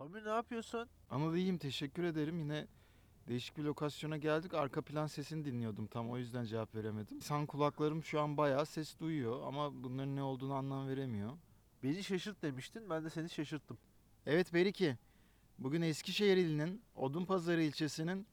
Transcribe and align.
Pamir 0.00 0.24
ne 0.24 0.28
yapıyorsun? 0.28 0.88
Anıl 1.10 1.34
iyiyim 1.34 1.58
teşekkür 1.58 2.04
ederim. 2.04 2.38
Yine 2.38 2.66
değişik 3.28 3.56
bir 3.56 3.62
lokasyona 3.62 4.16
geldik. 4.16 4.54
Arka 4.54 4.82
plan 4.82 5.06
sesini 5.06 5.44
dinliyordum 5.44 5.86
tam 5.86 6.10
o 6.10 6.18
yüzden 6.18 6.44
cevap 6.44 6.74
veremedim. 6.74 7.16
İnsan 7.16 7.46
kulaklarım 7.46 8.04
şu 8.04 8.20
an 8.20 8.36
bayağı 8.36 8.66
ses 8.66 8.98
duyuyor 8.98 9.42
ama 9.46 9.82
bunların 9.82 10.16
ne 10.16 10.22
olduğunu 10.22 10.54
anlam 10.54 10.88
veremiyor. 10.88 11.32
Beni 11.82 12.04
şaşırt 12.04 12.42
demiştin. 12.42 12.90
Ben 12.90 13.04
de 13.04 13.10
seni 13.10 13.30
şaşırttım. 13.30 13.78
Evet 14.26 14.54
Beriki. 14.54 14.96
Bugün 15.58 15.82
Eskişehir 15.82 16.36
ilinin 16.36 16.82
Odunpazarı 16.96 17.62
ilçesinin 17.62 18.26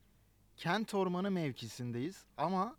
Kent 0.57 0.93
Ormanı 0.93 1.31
mevkisindeyiz 1.31 2.25
ama 2.37 2.75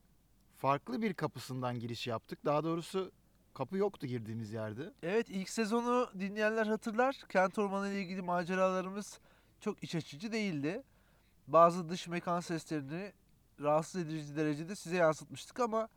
farklı 0.57 1.03
bir 1.03 1.15
kapısından 1.15 1.79
giriş 1.79 2.07
yaptık. 2.07 2.45
Daha 2.45 2.65
doğrusu 2.65 3.13
kapı 3.59 3.77
yoktu 3.77 4.07
girdiğimiz 4.07 4.53
yerde. 4.53 4.93
Evet 5.03 5.31
ilk 5.31 5.49
sezonu 5.49 6.11
dinleyenler 6.19 6.67
hatırlar. 6.67 7.25
Kent 7.29 7.59
ormanı 7.59 7.89
ile 7.89 8.03
ilgili 8.03 8.23
maceralarımız 8.23 9.21
çok 9.61 9.83
iç 9.83 9.95
açıcı 9.95 10.33
değildi. 10.33 10.83
Bazı 11.47 11.89
dış 11.89 12.09
mekan 12.09 12.41
seslerini 12.41 13.13
rahatsız 13.61 14.01
edici 14.01 14.37
derecede 14.37 14.75
size 14.77 14.97
yansıtmıştık 14.97 15.61
ama 15.61 15.89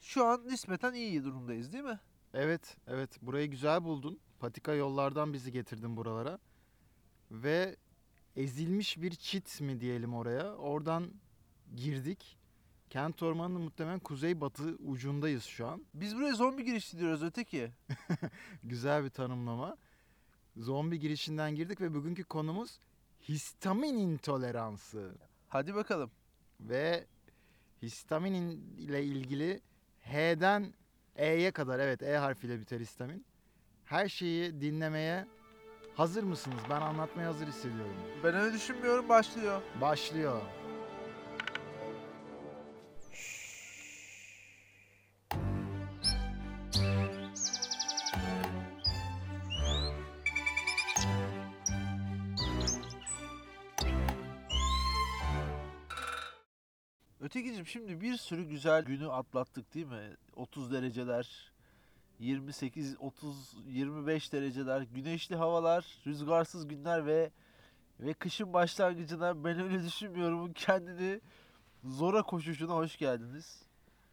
şu 0.00 0.24
an 0.24 0.48
nispeten 0.48 0.94
iyi 0.94 1.24
durumdayız 1.24 1.72
değil 1.72 1.84
mi? 1.84 2.00
Evet, 2.34 2.76
evet. 2.86 3.22
Burayı 3.22 3.50
güzel 3.50 3.84
buldun. 3.84 4.18
Patika 4.38 4.72
yollardan 4.72 5.32
bizi 5.32 5.52
getirdin 5.52 5.96
buralara. 5.96 6.38
Ve 7.30 7.76
ezilmiş 8.36 9.02
bir 9.02 9.10
çit 9.10 9.60
mi 9.60 9.80
diyelim 9.80 10.14
oraya. 10.14 10.54
Oradan 10.54 11.10
girdik. 11.76 12.38
Kent 12.96 13.22
Ormanı'nın 13.22 13.60
muhtemelen 13.60 13.98
kuzey-batı 13.98 14.76
ucundayız 14.86 15.44
şu 15.44 15.66
an. 15.66 15.86
Biz 15.94 16.16
buraya 16.16 16.34
zombi 16.34 16.64
girişi 16.64 16.98
diyoruz 16.98 17.22
öteki. 17.22 17.70
Güzel 18.64 19.04
bir 19.04 19.10
tanımlama. 19.10 19.76
Zombi 20.56 20.98
girişinden 20.98 21.54
girdik 21.54 21.80
ve 21.80 21.94
bugünkü 21.94 22.24
konumuz 22.24 22.80
histamin 23.28 23.98
intoleransı. 23.98 25.14
Hadi 25.48 25.74
bakalım. 25.74 26.10
Ve 26.60 27.06
histamin 27.82 28.32
in- 28.32 28.76
ile 28.78 29.04
ilgili 29.04 29.60
H'den 30.00 30.74
E'ye 31.16 31.50
kadar 31.50 31.78
evet 31.78 32.02
E 32.02 32.16
harfiyle 32.16 32.60
biter 32.60 32.80
histamin. 32.80 33.24
Her 33.84 34.08
şeyi 34.08 34.60
dinlemeye 34.60 35.26
hazır 35.94 36.22
mısınız? 36.22 36.60
Ben 36.70 36.80
anlatmaya 36.80 37.28
hazır 37.28 37.46
hissediyorum. 37.46 37.96
Ben 38.24 38.34
öyle 38.34 38.54
düşünmüyorum 38.54 39.08
başlıyor. 39.08 39.62
Başlıyor. 39.80 40.42
Ötekicim 57.66 57.88
şimdi 57.88 58.00
bir 58.00 58.16
sürü 58.16 58.44
güzel 58.44 58.84
günü 58.84 59.08
atlattık 59.08 59.74
değil 59.74 59.86
mi? 59.86 60.16
30 60.36 60.72
dereceler, 60.72 61.52
28, 62.18 62.96
30, 63.00 63.56
25 63.68 64.32
dereceler, 64.32 64.80
güneşli 64.80 65.36
havalar, 65.36 65.86
rüzgarsız 66.06 66.68
günler 66.68 67.06
ve 67.06 67.30
ve 68.00 68.14
kışın 68.14 68.52
başlangıcına 68.52 69.44
ben 69.44 69.60
öyle 69.60 69.84
düşünmüyorum 69.84 70.52
kendini 70.52 71.20
zora 71.84 72.22
koşuşuna 72.22 72.74
hoş 72.74 72.96
geldiniz. 72.96 73.62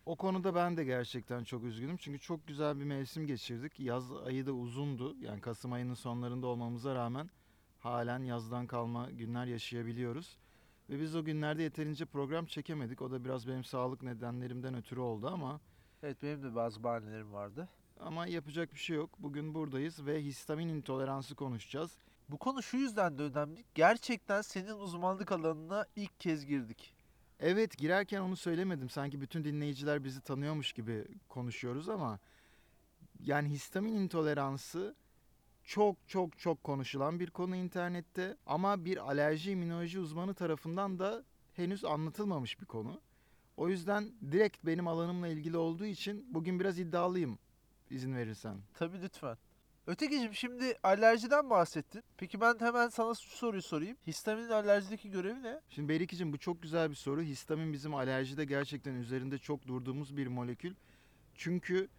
O 0.05 0.15
konuda 0.15 0.55
ben 0.55 0.77
de 0.77 0.83
gerçekten 0.83 1.43
çok 1.43 1.63
üzgünüm. 1.63 1.97
Çünkü 1.97 2.19
çok 2.19 2.47
güzel 2.47 2.79
bir 2.79 2.85
mevsim 2.85 3.27
geçirdik. 3.27 3.79
Yaz 3.79 4.11
ayı 4.11 4.45
da 4.45 4.51
uzundu. 4.51 5.15
Yani 5.19 5.41
Kasım 5.41 5.73
ayının 5.73 5.93
sonlarında 5.93 6.47
olmamıza 6.47 6.95
rağmen 6.95 7.29
halen 7.79 8.23
yazdan 8.23 8.67
kalma 8.67 9.11
günler 9.11 9.45
yaşayabiliyoruz. 9.45 10.37
Ve 10.89 10.99
biz 11.01 11.15
o 11.15 11.23
günlerde 11.23 11.63
yeterince 11.63 12.05
program 12.05 12.45
çekemedik. 12.45 13.01
O 13.01 13.11
da 13.11 13.25
biraz 13.25 13.47
benim 13.47 13.63
sağlık 13.63 14.03
nedenlerimden 14.03 14.75
ötürü 14.75 14.99
oldu 14.99 15.27
ama 15.27 15.59
Evet 16.03 16.23
benim 16.23 16.43
de 16.43 16.55
bazı 16.55 16.83
bahanelerim 16.83 17.33
vardı. 17.33 17.69
ama 17.99 18.27
yapacak 18.27 18.73
bir 18.73 18.79
şey 18.79 18.95
yok. 18.95 19.09
Bugün 19.19 19.53
buradayız 19.53 20.05
ve 20.05 20.23
histamin 20.23 20.69
intoleransı 20.69 21.35
konuşacağız. 21.35 21.91
Bu 22.29 22.37
konu 22.37 22.63
şu 22.63 22.77
yüzden 22.77 23.17
de 23.17 23.23
önemli. 23.23 23.63
Gerçekten 23.75 24.41
senin 24.41 24.73
uzmanlık 24.73 25.31
alanına 25.31 25.85
ilk 25.95 26.19
kez 26.19 26.45
girdik. 26.45 26.93
Evet 27.39 27.77
girerken 27.77 28.21
onu 28.21 28.35
söylemedim. 28.35 28.89
Sanki 28.89 29.21
bütün 29.21 29.43
dinleyiciler 29.43 30.03
bizi 30.03 30.21
tanıyormuş 30.21 30.73
gibi 30.73 31.05
konuşuyoruz 31.29 31.89
ama 31.89 32.19
yani 33.19 33.49
histamin 33.49 33.93
intoleransı 33.93 34.95
çok 35.63 36.07
çok 36.07 36.39
çok 36.39 36.63
konuşulan 36.63 37.19
bir 37.19 37.29
konu 37.29 37.55
internette 37.55 38.37
ama 38.45 38.85
bir 38.85 39.09
alerji 39.09 39.51
immünoloji 39.51 39.99
uzmanı 39.99 40.33
tarafından 40.33 40.99
da 40.99 41.23
henüz 41.53 41.85
anlatılmamış 41.85 42.61
bir 42.61 42.65
konu. 42.65 43.01
O 43.57 43.69
yüzden 43.69 44.11
direkt 44.31 44.65
benim 44.65 44.87
alanımla 44.87 45.27
ilgili 45.27 45.57
olduğu 45.57 45.85
için 45.85 46.25
bugün 46.29 46.59
biraz 46.59 46.79
iddialıyım 46.79 47.39
izin 47.89 48.15
verirsen. 48.15 48.57
Tabii 48.73 49.01
lütfen. 49.01 49.37
Ötekicim 49.87 50.33
şimdi 50.33 50.77
alerjiden 50.83 51.49
bahsettin. 51.49 52.03
Peki 52.17 52.41
ben 52.41 52.55
hemen 52.59 52.87
sana 52.87 53.15
şu 53.15 53.37
soruyu 53.37 53.61
sorayım. 53.61 53.97
Histaminin 54.07 54.49
alerjideki 54.49 55.11
görevi 55.11 55.43
ne? 55.43 55.61
Şimdi 55.69 55.89
Berikicim 55.89 56.33
bu 56.33 56.37
çok 56.37 56.61
güzel 56.61 56.89
bir 56.89 56.95
soru. 56.95 57.21
Histamin 57.21 57.73
bizim 57.73 57.95
alerjide 57.95 58.45
gerçekten 58.45 58.95
üzerinde 58.95 59.37
çok 59.37 59.67
durduğumuz 59.67 60.17
bir 60.17 60.27
molekül. 60.27 60.75
Çünkü 61.35 61.89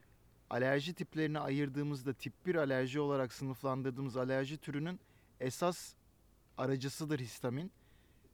alerji 0.50 0.94
tiplerini 0.94 1.38
ayırdığımızda 1.38 2.12
tip 2.12 2.46
1 2.46 2.54
alerji 2.54 3.00
olarak 3.00 3.32
sınıflandırdığımız 3.32 4.16
alerji 4.16 4.58
türünün 4.58 5.00
esas 5.40 5.94
aracısıdır 6.58 7.20
histamin. 7.20 7.72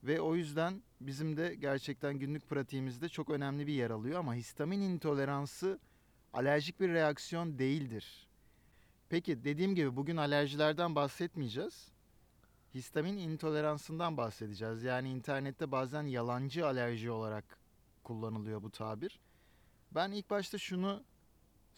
Ve 0.04 0.20
o 0.20 0.34
yüzden 0.34 0.82
bizim 1.00 1.36
de 1.36 1.54
gerçekten 1.54 2.18
günlük 2.18 2.48
pratiğimizde 2.48 3.08
çok 3.08 3.30
önemli 3.30 3.66
bir 3.66 3.72
yer 3.72 3.90
alıyor 3.90 4.18
ama 4.18 4.34
histamin 4.34 4.80
intoleransı 4.80 5.78
alerjik 6.32 6.80
bir 6.80 6.88
reaksiyon 6.88 7.58
değildir. 7.58 8.28
Peki 9.08 9.44
dediğim 9.44 9.74
gibi 9.74 9.96
bugün 9.96 10.16
alerjilerden 10.16 10.94
bahsetmeyeceğiz. 10.94 11.88
Histamin 12.74 13.16
intoleransından 13.16 14.16
bahsedeceğiz. 14.16 14.82
Yani 14.82 15.10
internette 15.10 15.72
bazen 15.72 16.02
yalancı 16.02 16.66
alerji 16.66 17.10
olarak 17.10 17.58
kullanılıyor 18.04 18.62
bu 18.62 18.70
tabir. 18.70 19.20
Ben 19.94 20.12
ilk 20.12 20.30
başta 20.30 20.58
şunu 20.58 21.04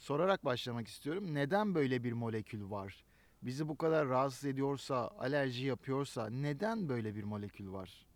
sorarak 0.02 0.44
başlamak 0.44 0.88
istiyorum. 0.88 1.34
Neden 1.34 1.74
böyle 1.74 2.04
bir 2.04 2.12
molekül 2.12 2.70
var? 2.70 3.04
Bizi 3.42 3.68
bu 3.68 3.76
kadar 3.76 4.08
rahatsız 4.08 4.44
ediyorsa, 4.44 5.08
alerji 5.18 5.66
yapıyorsa 5.66 6.30
neden 6.30 6.88
böyle 6.88 7.14
bir 7.14 7.24
molekül 7.24 7.72
var? 7.72 8.06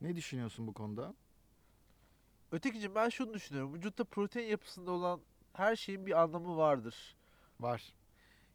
Ne 0.00 0.16
düşünüyorsun 0.16 0.66
bu 0.66 0.72
konuda? 0.72 1.14
Ötekicim 2.52 2.94
ben 2.94 3.08
şunu 3.08 3.34
düşünüyorum. 3.34 3.74
Vücutta 3.74 4.04
protein 4.04 4.50
yapısında 4.50 4.90
olan 4.90 5.20
her 5.52 5.76
şeyin 5.76 6.06
bir 6.06 6.22
anlamı 6.22 6.56
vardır. 6.56 7.16
Var. 7.60 7.94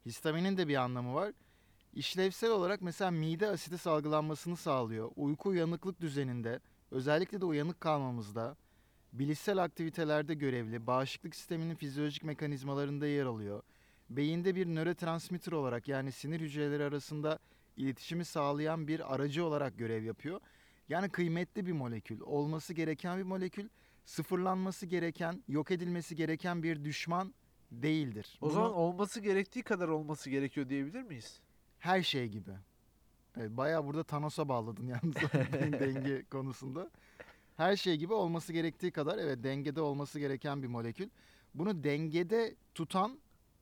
Histaminin 0.06 0.56
de 0.56 0.68
bir 0.68 0.76
anlamı 0.76 1.14
var. 1.14 1.32
İşlevsel 1.94 2.50
olarak 2.50 2.82
mesela 2.82 3.10
mide 3.10 3.48
asidi 3.48 3.78
salgılanmasını 3.78 4.56
sağlıyor. 4.56 5.10
Uyku 5.16 5.48
uyanıklık 5.48 6.00
düzeninde, 6.00 6.60
özellikle 6.90 7.40
de 7.40 7.44
uyanık 7.44 7.80
kalmamızda, 7.80 8.56
bilişsel 9.12 9.58
aktivitelerde 9.64 10.34
görevli, 10.34 10.86
bağışıklık 10.86 11.34
sisteminin 11.34 11.74
fizyolojik 11.74 12.24
mekanizmalarında 12.24 13.06
yer 13.06 13.24
alıyor. 13.26 13.62
Beyinde 14.10 14.54
bir 14.54 14.66
nörotransmitter 14.66 15.52
olarak 15.52 15.88
yani 15.88 16.12
sinir 16.12 16.40
hücreleri 16.40 16.84
arasında 16.84 17.38
iletişimi 17.76 18.24
sağlayan 18.24 18.88
bir 18.88 19.14
aracı 19.14 19.44
olarak 19.44 19.78
görev 19.78 20.02
yapıyor. 20.04 20.40
Yani 20.88 21.08
kıymetli 21.08 21.66
bir 21.66 21.72
molekül, 21.72 22.20
olması 22.20 22.74
gereken 22.74 23.18
bir 23.18 23.22
molekül, 23.22 23.68
sıfırlanması 24.04 24.86
gereken, 24.86 25.42
yok 25.48 25.70
edilmesi 25.70 26.16
gereken 26.16 26.62
bir 26.62 26.84
düşman 26.84 27.34
değildir. 27.72 28.38
O 28.40 28.46
Bunu- 28.46 28.52
zaman 28.54 28.72
olması 28.72 29.20
gerektiği 29.20 29.62
kadar 29.62 29.88
olması 29.88 30.30
gerekiyor 30.30 30.68
diyebilir 30.68 31.02
miyiz? 31.02 31.40
her 31.78 32.02
şey 32.02 32.28
gibi. 32.28 32.50
Evet, 33.36 33.50
bayağı 33.50 33.86
burada 33.86 34.04
Thanos'a 34.04 34.48
bağladın 34.48 34.86
yalnız 34.86 35.14
denge 35.80 36.22
konusunda. 36.24 36.90
Her 37.60 37.76
şey 37.76 37.96
gibi 37.96 38.12
olması 38.12 38.52
gerektiği 38.52 38.90
kadar 38.90 39.18
evet 39.18 39.42
dengede 39.44 39.80
olması 39.80 40.18
gereken 40.18 40.62
bir 40.62 40.68
molekül. 40.68 41.08
Bunu 41.54 41.84
dengede 41.84 42.54
tutan 42.74 43.18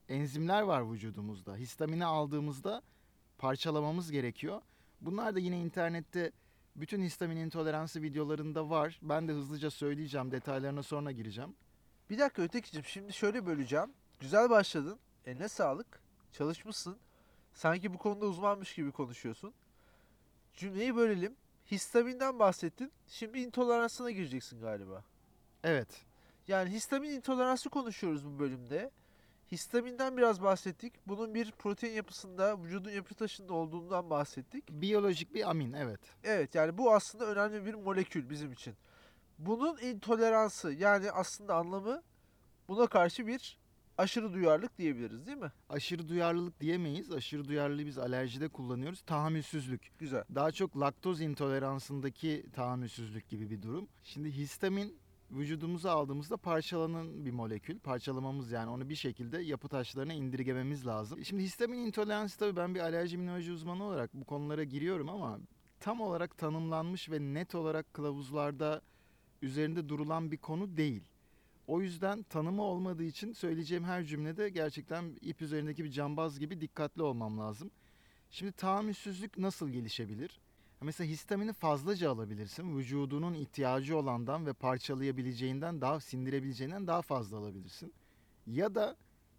enzimler 0.08 0.62
var 0.62 0.92
vücudumuzda. 0.92 1.56
Histamini 1.56 2.04
aldığımızda 2.04 2.82
parçalamamız 3.38 4.10
gerekiyor. 4.10 4.60
Bunlar 5.00 5.34
da 5.34 5.38
yine 5.38 5.60
internette 5.60 6.32
bütün 6.76 7.02
histamin 7.02 7.36
intoleransı 7.36 8.02
videolarında 8.02 8.70
var. 8.70 8.98
Ben 9.02 9.28
de 9.28 9.32
hızlıca 9.32 9.70
söyleyeceğim. 9.70 10.30
Detaylarına 10.30 10.82
sonra 10.82 11.12
gireceğim. 11.12 11.54
Bir 12.10 12.18
dakika 12.18 12.42
Ötekicim 12.42 12.84
şimdi 12.84 13.12
şöyle 13.12 13.46
böleceğim. 13.46 13.92
Güzel 14.20 14.50
başladın. 14.50 14.98
Eline 15.26 15.48
sağlık. 15.48 16.00
Çalışmışsın. 16.32 16.96
Sanki 17.52 17.94
bu 17.94 17.98
konuda 17.98 18.26
uzmanmış 18.26 18.74
gibi 18.74 18.92
konuşuyorsun. 18.92 19.54
Cümleyi 20.54 20.96
bölelim. 20.96 21.36
Histaminden 21.70 22.38
bahsettin. 22.38 22.93
Şimdi 23.09 23.41
intoleransına 23.41 24.11
gireceksin 24.11 24.61
galiba. 24.61 25.05
Evet. 25.65 25.88
Yani 26.49 26.70
histamin 26.70 27.11
intoleransı 27.11 27.70
konuşuyoruz 27.70 28.26
bu 28.26 28.38
bölümde. 28.38 28.91
Histaminden 29.53 30.17
biraz 30.17 30.43
bahsettik. 30.43 30.93
Bunun 31.06 31.35
bir 31.35 31.53
protein 31.53 31.93
yapısında, 31.93 32.62
vücudun 32.62 32.91
yapı 32.91 33.15
taşında 33.15 33.53
olduğundan 33.53 34.11
bahsettik. 34.11 34.70
Biyolojik 34.70 35.35
bir 35.35 35.50
amin 35.50 35.73
evet. 35.73 36.00
Evet 36.25 36.55
yani 36.55 36.79
bu 36.79 36.94
aslında 36.94 37.26
önemli 37.26 37.67
bir 37.67 37.75
molekül 37.75 38.31
bizim 38.31 38.53
için. 38.53 38.75
Bunun 39.38 39.79
intoleransı 39.79 40.73
yani 40.73 41.11
aslında 41.11 41.55
anlamı 41.55 42.03
buna 42.69 42.87
karşı 42.87 43.26
bir 43.26 43.59
aşırı 43.98 44.32
duyarlılık 44.32 44.78
diyebiliriz 44.78 45.26
değil 45.26 45.38
mi? 45.38 45.52
Aşırı 45.68 46.08
duyarlılık 46.08 46.60
diyemeyiz. 46.60 47.12
Aşırı 47.12 47.48
duyarlılığı 47.48 47.86
biz 47.86 47.98
alerjide 47.98 48.48
kullanıyoruz. 48.48 49.00
Tahammülsüzlük. 49.00 49.90
Güzel. 49.98 50.24
Daha 50.34 50.52
çok 50.52 50.80
laktoz 50.80 51.20
intoleransındaki 51.20 52.46
tahammülsüzlük 52.52 53.28
gibi 53.28 53.50
bir 53.50 53.62
durum. 53.62 53.88
Şimdi 54.04 54.30
histamin 54.30 54.98
vücudumuza 55.30 55.92
aldığımızda 55.92 56.36
parçalanan 56.36 57.24
bir 57.24 57.30
molekül. 57.30 57.78
Parçalamamız 57.78 58.50
yani 58.50 58.70
onu 58.70 58.88
bir 58.88 58.94
şekilde 58.94 59.38
yapı 59.38 59.68
taşlarına 59.68 60.12
indirgememiz 60.12 60.86
lazım. 60.86 61.24
Şimdi 61.24 61.42
histamin 61.42 61.78
intoleransı 61.78 62.38
tabii 62.38 62.56
ben 62.56 62.74
bir 62.74 62.80
alerji 62.80 63.14
immünoloji 63.14 63.52
uzmanı 63.52 63.84
olarak 63.84 64.14
bu 64.14 64.24
konulara 64.24 64.64
giriyorum 64.64 65.08
ama 65.08 65.38
tam 65.80 66.00
olarak 66.00 66.38
tanımlanmış 66.38 67.10
ve 67.10 67.20
net 67.20 67.54
olarak 67.54 67.94
kılavuzlarda 67.94 68.82
üzerinde 69.42 69.88
durulan 69.88 70.30
bir 70.30 70.36
konu 70.36 70.76
değil. 70.76 71.02
O 71.69 71.81
yüzden 71.81 72.23
tanımı 72.23 72.62
olmadığı 72.62 73.05
için 73.05 73.32
söyleyeceğim 73.32 73.85
her 73.85 74.05
cümlede 74.05 74.49
gerçekten 74.49 75.19
ip 75.20 75.43
üzerindeki 75.43 75.85
bir 75.85 75.91
cambaz 75.91 76.38
gibi 76.38 76.61
dikkatli 76.61 77.03
olmam 77.03 77.38
lazım. 77.38 77.70
Şimdi 78.31 78.53
tahammülsüzlük 78.53 79.38
nasıl 79.38 79.69
gelişebilir? 79.69 80.41
Mesela 80.81 81.09
histamini 81.09 81.53
fazlaca 81.53 82.11
alabilirsin. 82.11 82.79
Vücudunun 82.79 83.35
ihtiyacı 83.35 83.99
olandan 83.99 84.47
ve 84.47 84.53
parçalayabileceğinden 84.53 85.81
daha 85.81 86.00
sindirebileceğinden 86.00 86.87
daha 86.87 87.03
fazla 87.03 87.37
alabilirsin. 87.37 87.93
Ya 88.47 88.75
da 88.75 88.97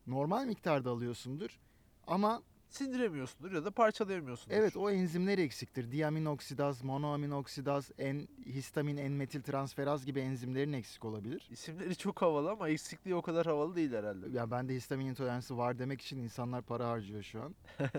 normal 0.07 0.45
miktarda 0.45 0.89
alıyorsundur 0.89 1.59
ama 2.07 2.41
Sindiremiyorsundur 2.69 3.51
ya 3.51 3.65
da 3.65 3.71
parçalayamıyorsundur. 3.71 4.55
evet 4.55 4.77
o 4.77 4.91
enzimler 4.91 5.37
eksiktir. 5.37 5.91
Diaminoksidaz, 5.91 6.83
monoaminoksidaz, 6.83 7.91
en, 7.97 8.27
histamin, 8.45 8.97
en-metil 8.97 9.41
transferaz 9.41 10.05
gibi 10.05 10.19
enzimlerin 10.19 10.73
eksik 10.73 11.05
olabilir. 11.05 11.47
İsimleri 11.51 11.95
çok 11.95 12.21
havalı 12.21 12.51
ama 12.51 12.69
eksikliği 12.69 13.15
o 13.15 13.21
kadar 13.21 13.45
havalı 13.45 13.75
değil 13.75 13.93
herhalde. 13.93 14.37
Ya 14.37 14.51
bende 14.51 14.73
histamin 14.73 15.05
intoleransı 15.05 15.57
var 15.57 15.79
demek 15.79 16.01
için 16.01 16.17
insanlar 16.17 16.61
para 16.61 16.89
harcıyor 16.89 17.23
şu 17.23 17.41
an. 17.41 17.55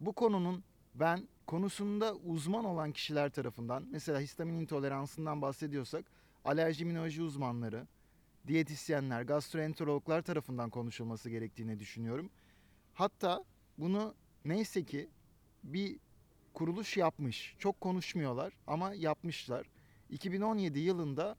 Bu 0.00 0.12
konunun 0.12 0.64
ben 0.94 1.28
konusunda 1.46 2.14
uzman 2.14 2.64
olan 2.64 2.92
kişiler 2.92 3.30
tarafından 3.30 3.86
mesela 3.90 4.20
histamin 4.20 4.60
intoleransından 4.60 5.42
bahsediyorsak 5.42 6.04
alerji 6.44 6.82
immünoloji 6.82 7.22
uzmanları, 7.22 7.86
diyetisyenler, 8.46 9.22
gastroenterologlar 9.22 10.22
tarafından 10.22 10.70
konuşulması 10.70 11.30
gerektiğini 11.30 11.78
düşünüyorum. 11.78 12.30
Hatta 12.94 13.44
bunu 13.78 14.14
neyse 14.44 14.84
ki 14.84 15.08
bir 15.64 15.96
kuruluş 16.54 16.96
yapmış. 16.96 17.54
Çok 17.58 17.80
konuşmuyorlar 17.80 18.52
ama 18.66 18.94
yapmışlar. 18.94 19.66
2017 20.10 20.78
yılında 20.78 21.36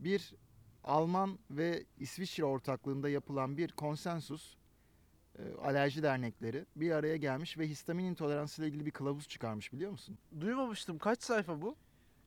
bir 0.00 0.34
Alman 0.84 1.38
ve 1.50 1.84
İsviçre 1.98 2.44
ortaklığında 2.44 3.08
yapılan 3.08 3.56
bir 3.56 3.72
konsensus 3.72 4.56
e, 5.38 5.42
alerji 5.62 6.02
dernekleri 6.02 6.66
bir 6.76 6.90
araya 6.90 7.16
gelmiş 7.16 7.58
ve 7.58 7.68
histamin 7.68 8.04
intoleransı 8.04 8.62
ile 8.62 8.68
ilgili 8.68 8.86
bir 8.86 8.90
kılavuz 8.90 9.28
çıkarmış 9.28 9.72
biliyor 9.72 9.90
musun? 9.90 10.18
Duymamıştım. 10.40 10.98
Kaç 10.98 11.22
sayfa 11.22 11.62
bu? 11.62 11.76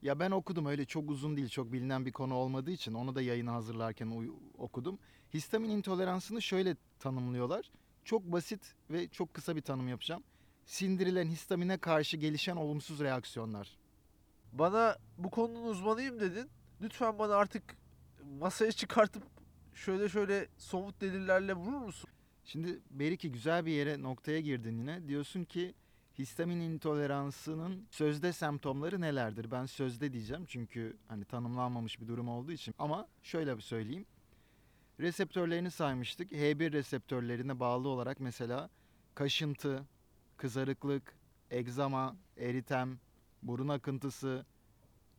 Ya 0.02 0.20
ben 0.20 0.32
okudum 0.32 0.66
öyle 0.66 0.86
çok 0.86 1.10
uzun 1.10 1.38
değil 1.38 1.50
çok 1.50 1.74
bilinen 1.74 2.06
bir 2.06 2.12
konu 2.12 2.34
olmadığı 2.34 2.72
için 2.72 2.94
onu 2.94 3.16
da 3.16 3.22
yayına 3.22 3.54
hazırlarken 3.54 4.30
okudum. 4.58 5.00
Histamin 5.34 5.70
intoleransını 5.70 6.42
şöyle 6.42 6.76
tanımlıyorlar. 7.00 7.72
Çok 8.06 8.24
basit 8.24 8.76
ve 8.90 9.08
çok 9.08 9.34
kısa 9.34 9.56
bir 9.56 9.62
tanım 9.62 9.88
yapacağım. 9.88 10.24
Sindirilen 10.66 11.28
histamine 11.28 11.78
karşı 11.78 12.18
gelişen 12.18 12.56
olumsuz 12.56 13.00
reaksiyonlar. 13.00 13.78
Bana 14.54 14.98
bu 15.18 15.30
konunun 15.30 15.68
uzmanıyım 15.68 16.20
dedin. 16.20 16.50
Lütfen 16.82 17.20
bana 17.20 17.36
artık 17.36 17.64
masaya 18.40 18.72
çıkartıp 18.72 19.24
şöyle 19.74 20.10
şöyle 20.10 20.48
somut 20.58 21.02
delillerle 21.02 21.54
vurur 21.54 21.78
musun? 21.78 22.10
Şimdi 22.46 22.80
Beriki 22.90 23.32
güzel 23.32 23.66
bir 23.66 23.72
yere 23.72 24.02
noktaya 24.02 24.40
girdin 24.40 24.78
yine. 24.78 25.08
Diyorsun 25.08 25.44
ki 25.44 25.74
histamin 26.20 26.60
intoleransının 26.60 27.88
sözde 27.92 28.34
semptomları 28.34 29.02
nelerdir? 29.02 29.52
Ben 29.52 29.66
sözde 29.66 30.14
diyeceğim 30.14 30.46
çünkü 30.48 30.98
hani 31.08 31.26
tanımlanmamış 31.26 32.02
bir 32.02 32.08
durum 32.08 32.28
olduğu 32.30 32.52
için. 32.52 32.76
Ama 32.80 33.08
şöyle 33.24 33.58
bir 33.58 33.62
söyleyeyim. 33.62 34.06
Reseptörlerini 35.00 35.72
saymıştık. 35.72 36.32
H1 36.32 36.72
reseptörlerine 36.72 37.60
bağlı 37.60 37.88
olarak 37.88 38.20
mesela 38.20 38.70
kaşıntı, 39.16 39.86
kızarıklık, 40.38 41.16
egzama, 41.52 42.16
eritem, 42.38 43.00
burun 43.44 43.68
akıntısı, 43.68 44.46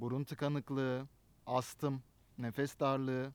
burun 0.00 0.24
tıkanıklığı, 0.24 1.08
astım, 1.46 2.02
nefes 2.38 2.80
darlığı 2.80 3.32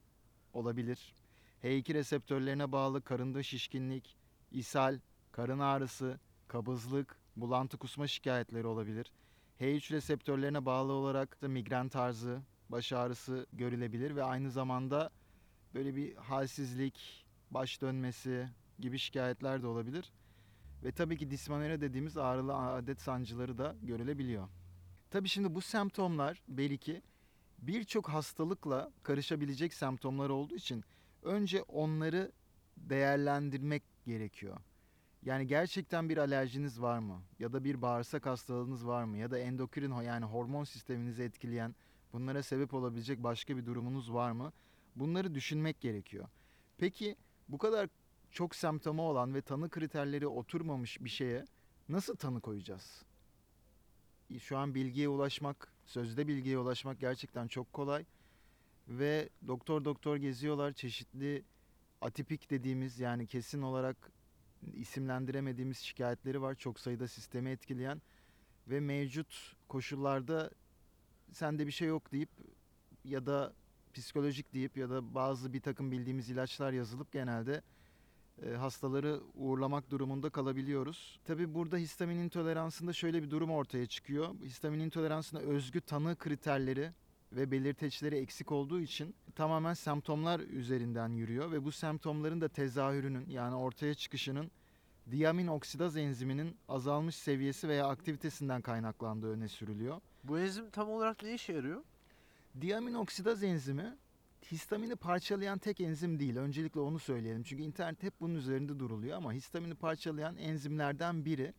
olabilir. 0.52 1.14
H2 1.62 1.94
reseptörlerine 1.94 2.72
bağlı 2.72 3.02
karında 3.02 3.42
şişkinlik, 3.42 4.16
ishal, 4.52 4.98
karın 5.32 5.58
ağrısı, 5.58 6.20
kabızlık, 6.48 7.16
bulantı 7.36 7.78
kusma 7.78 8.06
şikayetleri 8.06 8.66
olabilir. 8.66 9.12
H3 9.60 9.92
reseptörlerine 9.92 10.66
bağlı 10.66 10.92
olarak 10.92 11.42
da 11.42 11.48
migren 11.48 11.88
tarzı, 11.88 12.40
baş 12.68 12.92
ağrısı 12.92 13.46
görülebilir 13.52 14.16
ve 14.16 14.24
aynı 14.24 14.50
zamanda 14.50 15.10
böyle 15.74 15.96
bir 15.96 16.16
halsizlik, 16.16 17.26
baş 17.50 17.80
dönmesi 17.80 18.48
gibi 18.78 18.98
şikayetler 18.98 19.62
de 19.62 19.66
olabilir. 19.66 20.12
Ve 20.84 20.92
tabii 20.92 21.16
ki 21.16 21.30
dismanere 21.30 21.80
dediğimiz 21.80 22.16
ağrılı 22.16 22.56
adet 22.56 23.00
sancıları 23.00 23.58
da 23.58 23.76
görülebiliyor. 23.82 24.48
Tabii 25.10 25.28
şimdi 25.28 25.54
bu 25.54 25.60
semptomlar 25.60 26.42
belki 26.48 27.02
birçok 27.58 28.08
hastalıkla 28.08 28.92
karışabilecek 29.02 29.74
semptomlar 29.74 30.30
olduğu 30.30 30.54
için 30.54 30.84
önce 31.22 31.62
onları 31.62 32.32
değerlendirmek 32.76 33.82
gerekiyor. 34.06 34.56
Yani 35.22 35.46
gerçekten 35.46 36.08
bir 36.08 36.16
alerjiniz 36.16 36.80
var 36.80 36.98
mı? 36.98 37.22
Ya 37.38 37.52
da 37.52 37.64
bir 37.64 37.82
bağırsak 37.82 38.26
hastalığınız 38.26 38.86
var 38.86 39.04
mı? 39.04 39.16
Ya 39.18 39.30
da 39.30 39.38
endokrin 39.38 39.92
yani 40.00 40.24
hormon 40.24 40.64
sisteminizi 40.64 41.22
etkileyen 41.22 41.74
bunlara 42.12 42.42
sebep 42.42 42.74
olabilecek 42.74 43.22
başka 43.22 43.56
bir 43.56 43.66
durumunuz 43.66 44.12
var 44.12 44.32
mı? 44.32 44.52
Bunları 44.96 45.34
düşünmek 45.34 45.80
gerekiyor. 45.80 46.28
Peki 46.78 47.16
bu 47.48 47.58
kadar 47.58 47.88
çok 48.30 48.54
semptomu 48.54 49.02
olan 49.02 49.34
ve 49.34 49.42
tanı 49.42 49.70
kriterleri 49.70 50.26
oturmamış 50.26 51.04
bir 51.04 51.10
şeye 51.10 51.44
nasıl 51.88 52.16
tanı 52.16 52.40
koyacağız? 52.40 53.02
Şu 54.38 54.58
an 54.58 54.74
bilgiye 54.74 55.08
ulaşmak, 55.08 55.72
sözde 55.84 56.28
bilgiye 56.28 56.58
ulaşmak 56.58 57.00
gerçekten 57.00 57.48
çok 57.48 57.72
kolay 57.72 58.04
ve 58.88 59.28
doktor 59.46 59.84
doktor 59.84 60.16
geziyorlar 60.16 60.72
çeşitli 60.72 61.44
atipik 62.00 62.50
dediğimiz 62.50 63.00
yani 63.00 63.26
kesin 63.26 63.62
olarak 63.62 63.96
isimlendiremediğimiz 64.74 65.78
şikayetleri 65.78 66.42
var 66.42 66.54
çok 66.54 66.80
sayıda 66.80 67.08
sistemi 67.08 67.50
etkileyen 67.50 68.02
ve 68.68 68.80
mevcut 68.80 69.56
koşullarda 69.68 70.50
sende 71.32 71.66
bir 71.66 71.72
şey 71.72 71.88
yok 71.88 72.12
deyip 72.12 72.30
ya 73.04 73.26
da 73.26 73.52
psikolojik 73.94 74.54
deyip 74.54 74.76
ya 74.76 74.90
da 74.90 75.14
bazı 75.14 75.52
bir 75.52 75.60
takım 75.60 75.90
bildiğimiz 75.90 76.30
ilaçlar 76.30 76.72
yazılıp 76.72 77.12
genelde 77.12 77.62
e, 78.46 78.50
hastaları 78.50 79.20
uğurlamak 79.34 79.90
durumunda 79.90 80.30
kalabiliyoruz. 80.30 81.20
Tabi 81.24 81.54
burada 81.54 81.76
histamin 81.76 82.16
intoleransında 82.16 82.92
şöyle 82.92 83.22
bir 83.22 83.30
durum 83.30 83.50
ortaya 83.50 83.86
çıkıyor. 83.86 84.34
Histamin 84.44 84.80
intoleransına 84.80 85.40
özgü 85.40 85.80
tanı 85.80 86.16
kriterleri 86.16 86.90
ve 87.32 87.50
belirteçleri 87.50 88.16
eksik 88.16 88.52
olduğu 88.52 88.80
için 88.80 89.14
tamamen 89.34 89.74
semptomlar 89.74 90.40
üzerinden 90.40 91.08
yürüyor 91.08 91.52
ve 91.52 91.64
bu 91.64 91.72
semptomların 91.72 92.40
da 92.40 92.48
tezahürünün 92.48 93.26
yani 93.28 93.54
ortaya 93.54 93.94
çıkışının 93.94 94.50
diamin 95.10 95.46
oksidaz 95.46 95.96
enziminin 95.96 96.56
azalmış 96.68 97.16
seviyesi 97.16 97.68
veya 97.68 97.86
aktivitesinden 97.86 98.62
kaynaklandığı 98.62 99.32
öne 99.32 99.48
sürülüyor. 99.48 100.00
Bu 100.24 100.38
enzim 100.38 100.70
tam 100.70 100.90
olarak 100.90 101.22
ne 101.22 101.34
işe 101.34 101.52
yarıyor? 101.52 101.82
Diamin 102.60 102.94
oksidaz 102.94 103.42
enzimi 103.42 103.96
histamini 104.52 104.96
parçalayan 104.96 105.58
tek 105.58 105.80
enzim 105.80 106.18
değil. 106.18 106.36
Öncelikle 106.36 106.80
onu 106.80 106.98
söyleyelim. 106.98 107.42
Çünkü 107.42 107.62
internet 107.62 108.02
hep 108.02 108.20
bunun 108.20 108.34
üzerinde 108.34 108.78
duruluyor 108.78 109.16
ama 109.16 109.32
histamini 109.32 109.74
parçalayan 109.74 110.36
enzimlerden 110.36 111.24
biri 111.24 111.54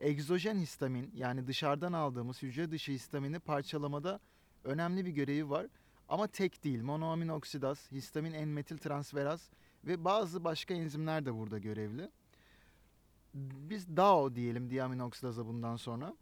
egzojen 0.00 0.56
histamin 0.56 1.10
yani 1.14 1.46
dışarıdan 1.46 1.92
aldığımız 1.92 2.42
hücre 2.42 2.70
dışı 2.70 2.92
histamini 2.92 3.38
parçalamada 3.38 4.20
önemli 4.64 5.06
bir 5.06 5.10
görevi 5.10 5.50
var. 5.50 5.66
Ama 6.08 6.26
tek 6.26 6.64
değil. 6.64 6.82
Monoamin 6.82 7.28
oksidaz, 7.28 7.92
histamin 7.92 8.32
en-metil 8.32 8.78
transferaz 8.78 9.50
ve 9.84 10.04
bazı 10.04 10.44
başka 10.44 10.74
enzimler 10.74 11.26
de 11.26 11.34
burada 11.34 11.58
görevli. 11.58 12.10
Biz 13.34 13.96
DAO 13.96 14.34
diyelim 14.34 14.70
diamin 14.70 14.98
oksidaza 14.98 15.46
bundan 15.46 15.76
sonra. 15.76 16.16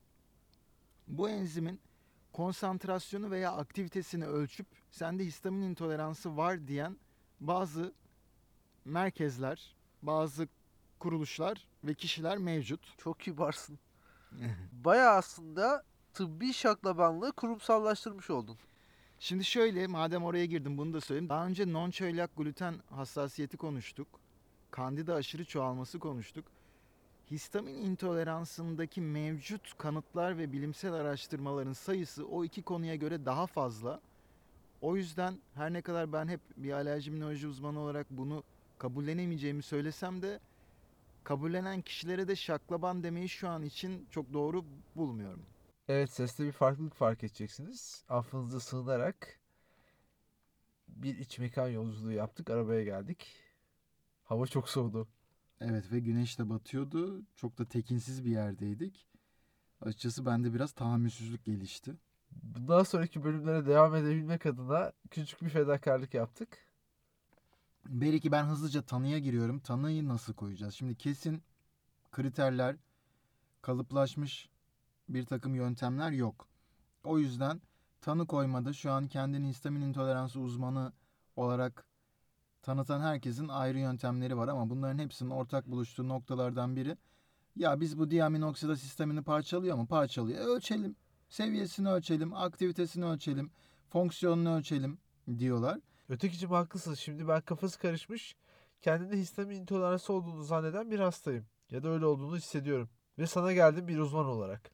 Bu 1.09 1.29
enzimin 1.29 1.81
konsantrasyonu 2.35 3.31
veya 3.31 3.53
aktivitesini 3.53 4.27
ölçüp 4.27 4.67
sende 4.91 5.25
histamin 5.25 5.63
intoleransı 5.63 6.37
var 6.37 6.67
diyen 6.67 6.97
bazı 7.41 7.93
merkezler 8.85 9.75
bazı 10.03 10.49
kuruluşlar 10.99 11.67
ve 11.85 11.95
kişiler 11.95 12.39
mevcut. 12.39 12.99
Çok 12.99 13.21
kibarsın. 13.21 13.79
Bayağı 14.73 15.17
aslında 15.17 15.85
tıbbi 16.15 16.53
şaklabanlığı 16.53 17.33
kurumsallaştırmış 17.33 18.31
oldun. 18.31 18.59
Şimdi 19.19 19.45
şöyle 19.45 19.87
madem 19.87 20.25
oraya 20.25 20.47
girdim 20.47 20.79
bunu 20.79 20.93
da 20.93 21.01
söyleyeyim. 21.01 21.29
Daha 21.29 21.47
önce 21.47 21.73
non 21.73 21.91
çölyak 21.91 22.37
gluten 22.37 22.75
hassasiyeti 22.91 23.57
konuştuk. 23.57 24.09
Kandida 24.71 25.15
aşırı 25.15 25.45
çoğalması 25.45 25.99
konuştuk. 25.99 26.45
Histamin 27.31 27.75
intoleransındaki 27.75 29.01
mevcut 29.01 29.79
kanıtlar 29.79 30.39
ve 30.39 30.53
bilimsel 30.53 30.93
araştırmaların 30.93 31.73
sayısı 31.73 32.27
o 32.27 32.45
iki 32.45 32.63
konuya 32.63 32.95
göre 32.95 33.25
daha 33.25 33.47
fazla. 33.47 34.01
O 34.81 34.97
yüzden 34.97 35.39
her 35.55 35.73
ne 35.73 35.83
kadar 35.83 36.13
ben 36.13 36.29
hep 36.29 36.41
bir 36.57 36.73
alerji 36.73 37.11
immünoloji 37.11 37.47
uzmanı 37.49 37.81
olarak 37.81 38.07
bunu 38.11 38.43
kabullenemeyeceğimi 38.79 39.63
söylesem 39.63 40.23
de 40.23 40.41
kabullenen 41.25 41.83
kişilere 41.83 42.29
de 42.29 42.37
şaklaban 42.37 43.03
demeyi 43.03 43.29
şu 43.29 43.49
an 43.49 43.63
için 43.63 44.07
çok 44.11 44.33
doğru 44.33 44.65
bulmuyorum. 44.97 45.43
Evet 45.89 46.11
seste 46.11 46.45
bir 46.45 46.53
farklılık 46.53 46.95
fark 46.95 47.25
edeceksiniz. 47.25 48.05
Affınıza 48.09 48.61
sığınarak 48.61 49.41
bir 50.89 51.19
iç 51.19 51.39
mekan 51.39 51.69
yolculuğu 51.69 52.13
yaptık. 52.13 52.51
Arabaya 52.51 52.85
geldik. 52.85 53.27
Hava 54.25 54.47
çok 54.47 54.69
soğudu. 54.69 55.09
Evet 55.67 55.93
ve 55.93 56.01
güneş 56.01 56.39
de 56.39 56.51
batıyordu. 56.51 57.23
Çok 57.37 57.59
da 57.59 57.65
tekinsiz 57.65 58.25
bir 58.25 58.31
yerdeydik. 58.31 59.07
Açıkçası 59.81 60.27
bende 60.27 60.55
biraz 60.55 60.73
tahammülsüzlük 60.73 61.45
gelişti. 61.45 61.97
Bundan 62.31 62.83
sonraki 62.83 63.25
bölümlere 63.25 63.67
devam 63.67 63.95
edebilmek 63.95 64.47
adına 64.47 64.93
küçük 65.11 65.43
bir 65.43 65.49
fedakarlık 65.49 66.15
yaptık. 66.15 66.59
Belki 67.87 68.33
ben 68.33 68.45
hızlıca 68.45 68.83
tanıya 68.83 69.19
giriyorum. 69.19 69.61
Tanıyı 69.61 70.09
nasıl 70.09 70.35
koyacağız? 70.35 70.75
Şimdi 70.75 70.95
kesin 70.95 71.43
kriterler, 72.13 72.77
kalıplaşmış 73.63 74.49
bir 75.09 75.27
takım 75.27 75.55
yöntemler 75.55 76.11
yok. 76.11 76.49
O 77.05 77.19
yüzden 77.19 77.61
tanı 78.01 78.27
koymada 78.27 78.73
şu 78.73 78.91
an 78.91 79.09
kendini 79.09 79.49
histamin 79.49 79.81
intoleransı 79.81 80.41
uzmanı 80.41 80.93
olarak 81.37 81.87
tanıtan 82.65 83.01
herkesin 83.01 83.49
ayrı 83.49 83.79
yöntemleri 83.79 84.37
var 84.37 84.49
ama 84.49 84.71
bunların 84.71 84.99
hepsinin 84.99 85.31
ortak 85.31 85.67
buluştuğu 85.67 86.09
noktalardan 86.09 86.77
biri 86.77 86.97
ya 87.57 87.81
biz 87.81 87.99
bu 87.99 88.11
diamin 88.11 88.43
oksidaz 88.43 88.81
sistemini 88.81 89.23
parçalıyor 89.23 89.77
mu? 89.77 89.87
Parçalıyor. 89.87 90.39
E, 90.39 90.43
ölçelim. 90.43 90.97
Seviyesini 91.29 91.89
ölçelim, 91.89 92.35
aktivitesini 92.35 93.05
ölçelim, 93.05 93.51
fonksiyonunu 93.89 94.57
ölçelim 94.57 94.99
diyorlar. 95.39 95.81
Ötekicim 96.09 96.51
haklısın. 96.51 96.95
Şimdi 96.95 97.29
ben 97.29 97.41
kafası 97.41 97.79
karışmış, 97.79 98.37
kendinde 98.83 99.17
histamin 99.17 99.57
intoleransı 99.57 100.13
olduğunu 100.13 100.43
zanneden 100.43 100.91
bir 100.91 100.99
hastayım. 100.99 101.47
Ya 101.71 101.83
da 101.83 101.89
öyle 101.89 102.07
olduğunu 102.07 102.37
hissediyorum. 102.37 102.89
Ve 103.19 103.27
sana 103.27 103.53
geldim 103.53 103.89
bir 103.89 103.99
uzman 103.99 104.27
olarak. 104.27 104.71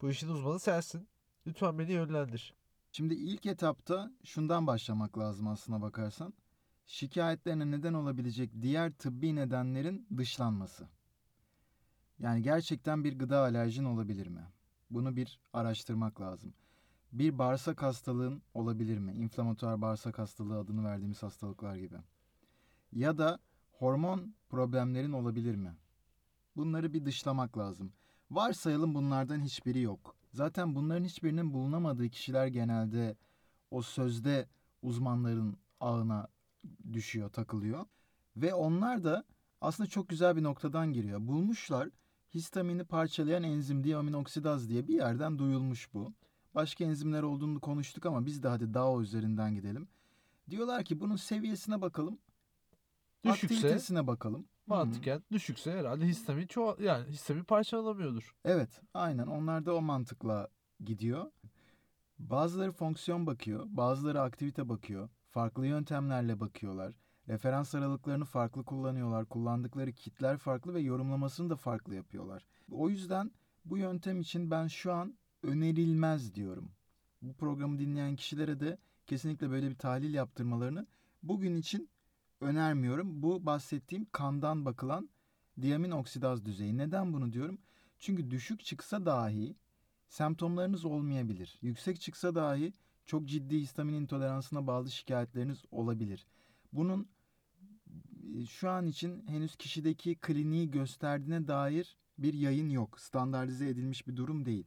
Bu 0.00 0.10
işin 0.10 0.28
uzmanı 0.28 0.60
sensin. 0.60 1.08
Lütfen 1.46 1.78
beni 1.78 1.92
yönlendir. 1.92 2.54
Şimdi 2.92 3.14
ilk 3.14 3.46
etapta 3.46 4.10
şundan 4.24 4.66
başlamak 4.66 5.18
lazım 5.18 5.48
aslına 5.48 5.82
bakarsan. 5.82 6.34
Şikayetlerine 6.86 7.70
neden 7.70 7.94
olabilecek 7.94 8.50
diğer 8.62 8.92
tıbbi 8.92 9.36
nedenlerin 9.36 10.06
dışlanması. 10.16 10.88
Yani 12.18 12.42
gerçekten 12.42 13.04
bir 13.04 13.18
gıda 13.18 13.40
alerjin 13.40 13.84
olabilir 13.84 14.26
mi? 14.26 14.44
Bunu 14.90 15.16
bir 15.16 15.40
araştırmak 15.52 16.20
lazım. 16.20 16.54
Bir 17.12 17.38
bağırsak 17.38 17.82
hastalığın 17.82 18.42
olabilir 18.54 18.98
mi? 18.98 19.12
İnflamatuar 19.12 19.80
bağırsak 19.80 20.18
hastalığı 20.18 20.58
adını 20.58 20.84
verdiğimiz 20.84 21.22
hastalıklar 21.22 21.76
gibi. 21.76 21.96
Ya 22.92 23.18
da 23.18 23.38
hormon 23.72 24.34
problemlerin 24.48 25.12
olabilir 25.12 25.54
mi? 25.54 25.76
Bunları 26.56 26.92
bir 26.92 27.04
dışlamak 27.04 27.58
lazım. 27.58 27.92
Varsayalım 28.30 28.94
bunlardan 28.94 29.40
hiçbiri 29.40 29.80
yok. 29.80 30.16
Zaten 30.32 30.74
bunların 30.74 31.04
hiçbirinin 31.04 31.52
bulunamadığı 31.52 32.08
kişiler 32.08 32.46
genelde 32.46 33.16
o 33.70 33.82
sözde 33.82 34.48
uzmanların 34.82 35.56
ağına 35.80 36.28
düşüyor, 36.92 37.30
takılıyor. 37.30 37.84
Ve 38.36 38.54
onlar 38.54 39.04
da 39.04 39.24
aslında 39.60 39.88
çok 39.88 40.08
güzel 40.08 40.36
bir 40.36 40.42
noktadan 40.42 40.92
giriyor. 40.92 41.20
Bulmuşlar 41.20 41.88
histamini 42.34 42.84
parçalayan 42.84 43.42
enzim 43.42 43.84
diaminoksidaz 43.84 44.68
diye 44.68 44.88
bir 44.88 44.94
yerden 44.94 45.38
duyulmuş 45.38 45.94
bu. 45.94 46.12
Başka 46.54 46.84
enzimler 46.84 47.22
olduğunu 47.22 47.60
konuştuk 47.60 48.06
ama 48.06 48.26
biz 48.26 48.42
de 48.42 48.48
hadi 48.48 48.74
DAO 48.74 49.02
üzerinden 49.02 49.54
gidelim. 49.54 49.88
Diyorlar 50.50 50.84
ki 50.84 51.00
bunun 51.00 51.16
seviyesine 51.16 51.80
bakalım. 51.80 52.18
Düşükse 53.24 53.56
Aktivitesine 53.56 54.06
bakalım. 54.06 54.46
Mantıken 54.66 55.22
düşükse 55.32 55.72
herhalde 55.72 56.06
histamin 56.06 56.46
çoğal 56.46 56.80
yani 56.80 57.08
histamin 57.08 57.44
parçalanamıyordur. 57.44 58.34
Evet, 58.44 58.80
aynen. 58.94 59.26
Onlar 59.26 59.66
da 59.66 59.74
o 59.74 59.82
mantıkla 59.82 60.48
gidiyor. 60.84 61.30
Bazıları 62.18 62.72
fonksiyon 62.72 63.26
bakıyor, 63.26 63.66
bazıları 63.68 64.20
aktivite 64.20 64.68
bakıyor. 64.68 65.08
Farklı 65.36 65.66
yöntemlerle 65.66 66.40
bakıyorlar. 66.40 66.94
Referans 67.28 67.74
aralıklarını 67.74 68.24
farklı 68.24 68.64
kullanıyorlar. 68.64 69.26
Kullandıkları 69.26 69.92
kitler 69.92 70.38
farklı 70.38 70.74
ve 70.74 70.80
yorumlamasını 70.80 71.50
da 71.50 71.56
farklı 71.56 71.94
yapıyorlar. 71.94 72.46
O 72.70 72.88
yüzden 72.90 73.30
bu 73.64 73.78
yöntem 73.78 74.20
için 74.20 74.50
ben 74.50 74.66
şu 74.66 74.92
an 74.92 75.18
önerilmez 75.42 76.34
diyorum. 76.34 76.70
Bu 77.22 77.34
programı 77.34 77.78
dinleyen 77.78 78.16
kişilere 78.16 78.60
de 78.60 78.78
kesinlikle 79.06 79.50
böyle 79.50 79.70
bir 79.70 79.74
tahlil 79.74 80.14
yaptırmalarını 80.14 80.86
bugün 81.22 81.56
için 81.56 81.88
önermiyorum. 82.40 83.22
Bu 83.22 83.46
bahsettiğim 83.46 84.06
kandan 84.12 84.64
bakılan 84.64 85.08
diamin 85.62 85.90
oksidaz 85.90 86.44
düzeyi. 86.44 86.78
Neden 86.78 87.12
bunu 87.12 87.32
diyorum? 87.32 87.58
Çünkü 87.98 88.30
düşük 88.30 88.64
çıksa 88.64 89.06
dahi 89.06 89.56
semptomlarınız 90.08 90.84
olmayabilir. 90.84 91.58
Yüksek 91.62 92.00
çıksa 92.00 92.34
dahi 92.34 92.72
çok 93.06 93.26
ciddi 93.26 93.58
histamin 93.58 93.94
intoleransına 93.94 94.66
bağlı 94.66 94.90
şikayetleriniz 94.90 95.64
olabilir. 95.70 96.26
Bunun 96.72 97.08
e, 98.36 98.46
şu 98.46 98.70
an 98.70 98.86
için 98.86 99.26
henüz 99.26 99.56
kişideki 99.56 100.14
kliniği 100.14 100.70
gösterdiğine 100.70 101.48
dair 101.48 101.96
bir 102.18 102.34
yayın 102.34 102.68
yok. 102.68 103.00
Standartize 103.00 103.68
edilmiş 103.68 104.08
bir 104.08 104.16
durum 104.16 104.44
değil. 104.44 104.64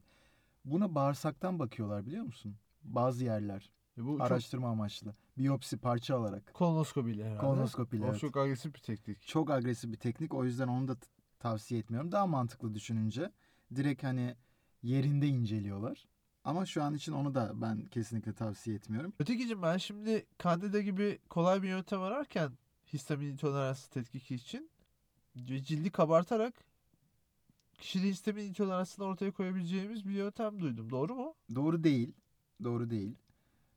Buna 0.64 0.94
bağırsaktan 0.94 1.58
bakıyorlar 1.58 2.06
biliyor 2.06 2.24
musun? 2.24 2.56
Bazı 2.82 3.24
yerler. 3.24 3.70
E 3.98 4.04
bu 4.04 4.18
çok 4.18 4.20
Araştırma 4.20 4.68
amaçlı. 4.68 5.14
Biyopsi 5.38 5.78
parça 5.78 6.16
alarak. 6.16 6.54
kolonoskopiyle 6.54 7.24
herhalde. 7.24 7.40
Kolonoskopiyle, 7.40 8.06
evet. 8.06 8.20
çok 8.20 8.36
agresif 8.36 8.74
bir 8.74 8.80
teknik. 8.80 9.26
Çok 9.26 9.50
agresif 9.50 9.92
bir 9.92 9.96
teknik. 9.96 10.34
O 10.34 10.44
yüzden 10.44 10.68
onu 10.68 10.88
da 10.88 10.96
tavsiye 11.38 11.80
etmiyorum. 11.80 12.12
Daha 12.12 12.26
mantıklı 12.26 12.74
düşününce 12.74 13.32
direkt 13.74 14.02
hani 14.02 14.36
yerinde 14.82 15.26
inceliyorlar. 15.26 16.08
Ama 16.44 16.66
şu 16.66 16.82
an 16.82 16.94
için 16.94 17.12
onu 17.12 17.34
da 17.34 17.52
ben 17.54 17.86
kesinlikle 17.86 18.32
tavsiye 18.32 18.76
etmiyorum. 18.76 19.12
Ötekicim 19.18 19.62
ben 19.62 19.76
şimdi 19.76 20.26
Candida 20.42 20.80
gibi 20.80 21.18
kolay 21.28 21.62
bir 21.62 21.68
yöntem 21.68 22.00
ararken 22.00 22.52
histamin 22.92 23.26
intoleransı 23.26 23.90
tetkiki 23.90 24.34
için 24.34 24.70
cildi 25.46 25.90
kabartarak 25.90 26.54
kişide 27.78 28.08
histamin 28.08 28.44
intoleransını 28.44 29.04
ortaya 29.04 29.30
koyabileceğimiz 29.30 30.08
bir 30.08 30.12
yöntem 30.12 30.60
duydum. 30.60 30.90
Doğru 30.90 31.14
mu? 31.14 31.34
Doğru 31.54 31.84
değil. 31.84 32.12
Doğru 32.64 32.90
değil. 32.90 33.14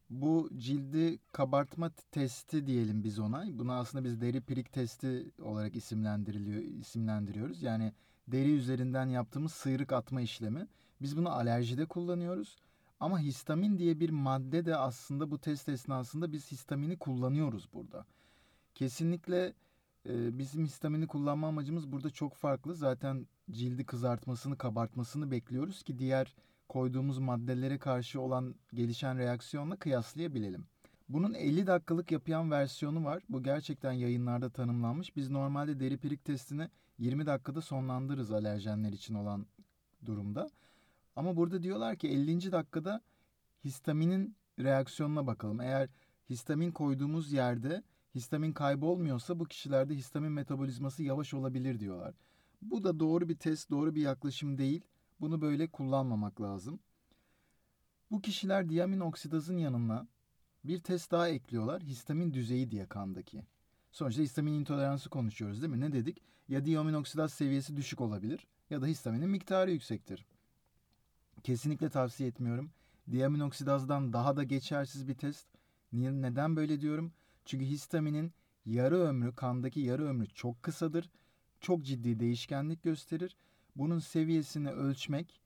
Bu 0.10 0.50
cildi 0.58 1.20
kabartma 1.32 1.90
testi 2.12 2.68
diyelim 2.68 3.04
biz 3.04 3.20
ona. 3.20 3.46
Buna 3.60 3.80
aslında 3.80 4.04
biz 4.04 4.22
deri 4.22 4.42
pirik 4.42 4.74
testi 4.74 5.32
olarak 5.42 5.76
isimlendiriliyor, 5.76 6.62
isimlendiriyoruz. 6.62 7.64
Yani 7.64 7.94
deri 8.28 8.52
üzerinden 8.52 9.06
yaptığımız 9.06 9.52
sıyrık 9.52 9.92
atma 9.92 10.22
işlemi. 10.22 10.68
Biz 11.04 11.18
bunu 11.18 11.30
alerjide 11.30 11.86
kullanıyoruz. 11.86 12.58
Ama 13.00 13.20
histamin 13.20 13.78
diye 13.78 14.00
bir 14.00 14.10
madde 14.10 14.66
de 14.66 14.76
aslında 14.76 15.32
bu 15.32 15.40
test 15.40 15.70
esnasında 15.70 16.32
biz 16.32 16.52
histamini 16.52 16.98
kullanıyoruz 16.98 17.70
burada. 17.74 18.06
Kesinlikle 18.76 19.54
e, 20.10 20.38
bizim 20.38 20.66
histamini 20.66 21.08
kullanma 21.08 21.48
amacımız 21.48 21.92
burada 21.92 22.10
çok 22.10 22.36
farklı. 22.36 22.76
Zaten 22.76 23.28
cildi 23.52 23.86
kızartmasını, 23.86 24.58
kabartmasını 24.58 25.32
bekliyoruz 25.32 25.84
ki 25.84 26.00
diğer 26.00 26.36
koyduğumuz 26.70 27.18
maddelere 27.18 27.78
karşı 27.78 28.22
olan 28.22 28.56
gelişen 28.74 29.18
reaksiyonla 29.18 29.76
kıyaslayabilelim. 29.76 30.66
Bunun 31.10 31.34
50 31.34 31.68
dakikalık 31.68 32.12
yapıyan 32.12 32.52
versiyonu 32.52 33.04
var. 33.04 33.24
Bu 33.30 33.44
gerçekten 33.44 33.92
yayınlarda 33.92 34.50
tanımlanmış. 34.50 35.16
Biz 35.16 35.30
normalde 35.30 35.80
deri 35.80 35.98
pirik 35.98 36.26
testini 36.26 36.70
20 36.98 37.26
dakikada 37.26 37.62
sonlandırırız 37.62 38.32
alerjenler 38.32 38.92
için 38.92 39.14
olan 39.14 39.46
durumda. 40.06 40.50
Ama 41.16 41.36
burada 41.36 41.64
diyorlar 41.64 41.96
ki 41.96 42.08
50. 42.08 42.52
dakikada 42.52 43.02
histaminin 43.66 44.36
reaksiyonuna 44.60 45.28
bakalım. 45.28 45.62
Eğer 45.62 45.90
histamin 46.30 46.72
koyduğumuz 46.72 47.32
yerde 47.32 47.84
histamin 48.16 48.54
kaybolmuyorsa 48.54 49.40
bu 49.40 49.46
kişilerde 49.46 49.96
histamin 49.96 50.32
metabolizması 50.32 51.04
yavaş 51.04 51.34
olabilir 51.34 51.80
diyorlar. 51.80 52.14
Bu 52.62 52.84
da 52.84 53.00
doğru 53.00 53.30
bir 53.30 53.36
test, 53.36 53.70
doğru 53.72 53.96
bir 53.96 54.02
yaklaşım 54.02 54.58
değil. 54.58 54.82
Bunu 55.22 55.42
böyle 55.42 55.68
kullanmamak 55.68 56.42
lazım. 56.42 56.80
Bu 58.12 58.22
kişiler 58.22 58.70
diamin 58.70 59.00
oksidazın 59.00 59.58
yanına 59.58 60.08
bir 60.64 60.80
test 60.80 61.12
daha 61.12 61.30
ekliyorlar. 61.30 61.84
Histamin 61.84 62.34
düzeyi 62.34 62.72
diye 62.72 62.86
kandaki. 62.86 63.44
Sonuçta 63.92 64.22
histamin 64.22 64.54
intoleransı 64.54 65.10
konuşuyoruz 65.10 65.62
değil 65.62 65.74
mi? 65.74 65.80
Ne 65.80 65.94
dedik? 65.94 66.22
Ya 66.48 66.66
diaminoksidaz 66.66 67.34
seviyesi 67.34 67.78
düşük 67.78 68.02
olabilir 68.02 68.48
ya 68.70 68.82
da 68.82 68.86
histaminin 68.86 69.30
miktarı 69.30 69.72
yüksektir. 69.72 70.26
Kesinlikle 71.44 71.90
tavsiye 71.90 72.30
etmiyorum. 72.30 72.72
Diaminoksidazdan 73.12 74.14
daha 74.14 74.38
da 74.38 74.44
geçersiz 74.44 75.08
bir 75.08 75.16
test. 75.16 75.48
Niye, 75.94 76.12
neden 76.12 76.56
böyle 76.56 76.82
diyorum? 76.82 77.14
Çünkü 77.46 77.66
histaminin 77.66 78.34
yarı 78.66 79.00
ömrü, 79.00 79.36
kandaki 79.36 79.80
yarı 79.80 80.06
ömrü 80.06 80.28
çok 80.28 80.64
kısadır. 80.64 81.10
Çok 81.62 81.86
ciddi 81.86 82.20
değişkenlik 82.20 82.84
gösterir. 82.84 83.36
Bunun 83.76 84.00
seviyesini 84.00 84.72
ölçmek 84.72 85.42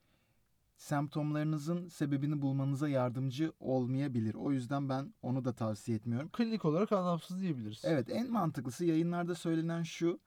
semptomlarınızın 0.78 1.88
sebebini 1.88 2.42
bulmanıza 2.42 2.90
yardımcı 2.90 3.52
olmayabilir. 3.60 4.36
O 4.36 4.52
yüzden 4.52 4.90
ben 4.90 5.14
onu 5.22 5.46
da 5.46 5.54
tavsiye 5.54 5.98
etmiyorum. 5.98 6.30
Klinik 6.30 6.66
olarak 6.66 6.92
anlamsız 6.92 7.42
diyebiliriz. 7.42 7.82
Evet 7.84 8.10
en 8.10 8.32
mantıklısı 8.32 8.86
yayınlarda 8.86 9.36
söylenen 9.36 9.84
şu. 9.84 10.20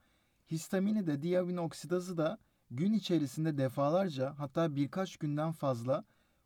Histamini 0.51 1.07
de 1.07 1.21
diaminoksidazı 1.21 2.17
da 2.17 2.37
gün 2.71 2.93
içerisinde 2.93 3.57
defalarca 3.57 4.33
hatta 4.37 4.75
birkaç 4.75 5.17
günden 5.17 5.51
fazla 5.51 6.03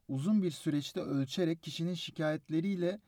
uzun 0.07 0.43
bir 0.43 0.51
süreçte 0.51 1.01
ölçerek 1.01 1.63
kişinin 1.63 1.93
şikayetleriyle 1.93 2.99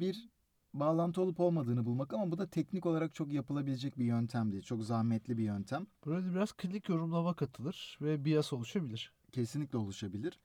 bir 0.00 0.28
bağlantı 0.74 1.22
olup 1.22 1.40
olmadığını 1.40 1.84
bulmak 1.84 2.12
ama 2.12 2.30
bu 2.30 2.38
da 2.38 2.46
teknik 2.46 2.86
olarak 2.86 3.14
çok 3.14 3.32
yapılabilecek 3.32 3.98
bir 3.98 4.04
yöntem 4.04 4.52
değil. 4.52 4.62
Çok 4.62 4.84
zahmetli 4.84 5.38
bir 5.38 5.44
yöntem. 5.44 5.86
Burada 6.04 6.34
biraz 6.34 6.52
klinik 6.52 6.88
yorumlama 6.88 7.34
katılır 7.34 7.98
ve 8.00 8.24
bias 8.24 8.52
oluşabilir. 8.52 9.12
Kesinlikle 9.32 9.78
oluşabilir. 9.78 10.38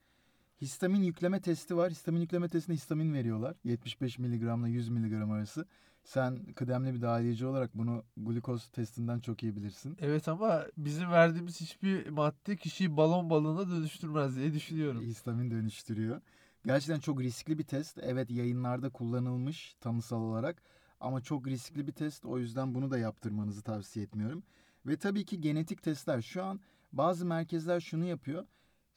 Histamin 0.61 1.03
yükleme 1.03 1.41
testi 1.41 1.77
var. 1.77 1.91
Histamin 1.91 2.21
yükleme 2.21 2.49
testinde 2.49 2.75
histamin 2.75 3.13
veriyorlar. 3.13 3.55
75 3.63 4.19
mg 4.19 4.41
ile 4.41 4.69
100 4.69 4.89
mg 4.89 5.13
arası. 5.13 5.65
Sen 6.03 6.53
kıdemli 6.53 6.93
bir 6.93 7.01
dahiliyeci 7.01 7.45
olarak 7.45 7.77
bunu 7.77 8.03
glukoz 8.17 8.67
testinden 8.69 9.19
çok 9.19 9.43
iyi 9.43 9.55
bilirsin. 9.55 9.97
Evet 9.99 10.27
ama 10.27 10.65
bizim 10.77 11.11
verdiğimiz 11.11 11.61
hiçbir 11.61 12.09
madde 12.09 12.55
kişiyi 12.55 12.97
balon 12.97 13.29
balığına 13.29 13.69
dönüştürmez 13.69 14.35
diye 14.35 14.53
düşünüyorum. 14.53 15.01
Histamin 15.01 15.51
dönüştürüyor. 15.51 16.21
Gerçekten 16.65 16.99
çok 16.99 17.21
riskli 17.21 17.57
bir 17.57 17.63
test. 17.63 17.99
Evet 18.01 18.31
yayınlarda 18.31 18.89
kullanılmış 18.89 19.75
tanısal 19.81 20.21
olarak 20.21 20.63
ama 20.99 21.21
çok 21.21 21.47
riskli 21.47 21.87
bir 21.87 21.91
test. 21.91 22.25
O 22.25 22.39
yüzden 22.39 22.75
bunu 22.75 22.91
da 22.91 22.97
yaptırmanızı 22.97 23.61
tavsiye 23.61 24.05
etmiyorum. 24.05 24.43
Ve 24.85 24.97
tabii 24.97 25.25
ki 25.25 25.41
genetik 25.41 25.83
testler. 25.83 26.21
Şu 26.21 26.43
an 26.43 26.59
bazı 26.91 27.25
merkezler 27.25 27.79
şunu 27.79 28.05
yapıyor. 28.05 28.45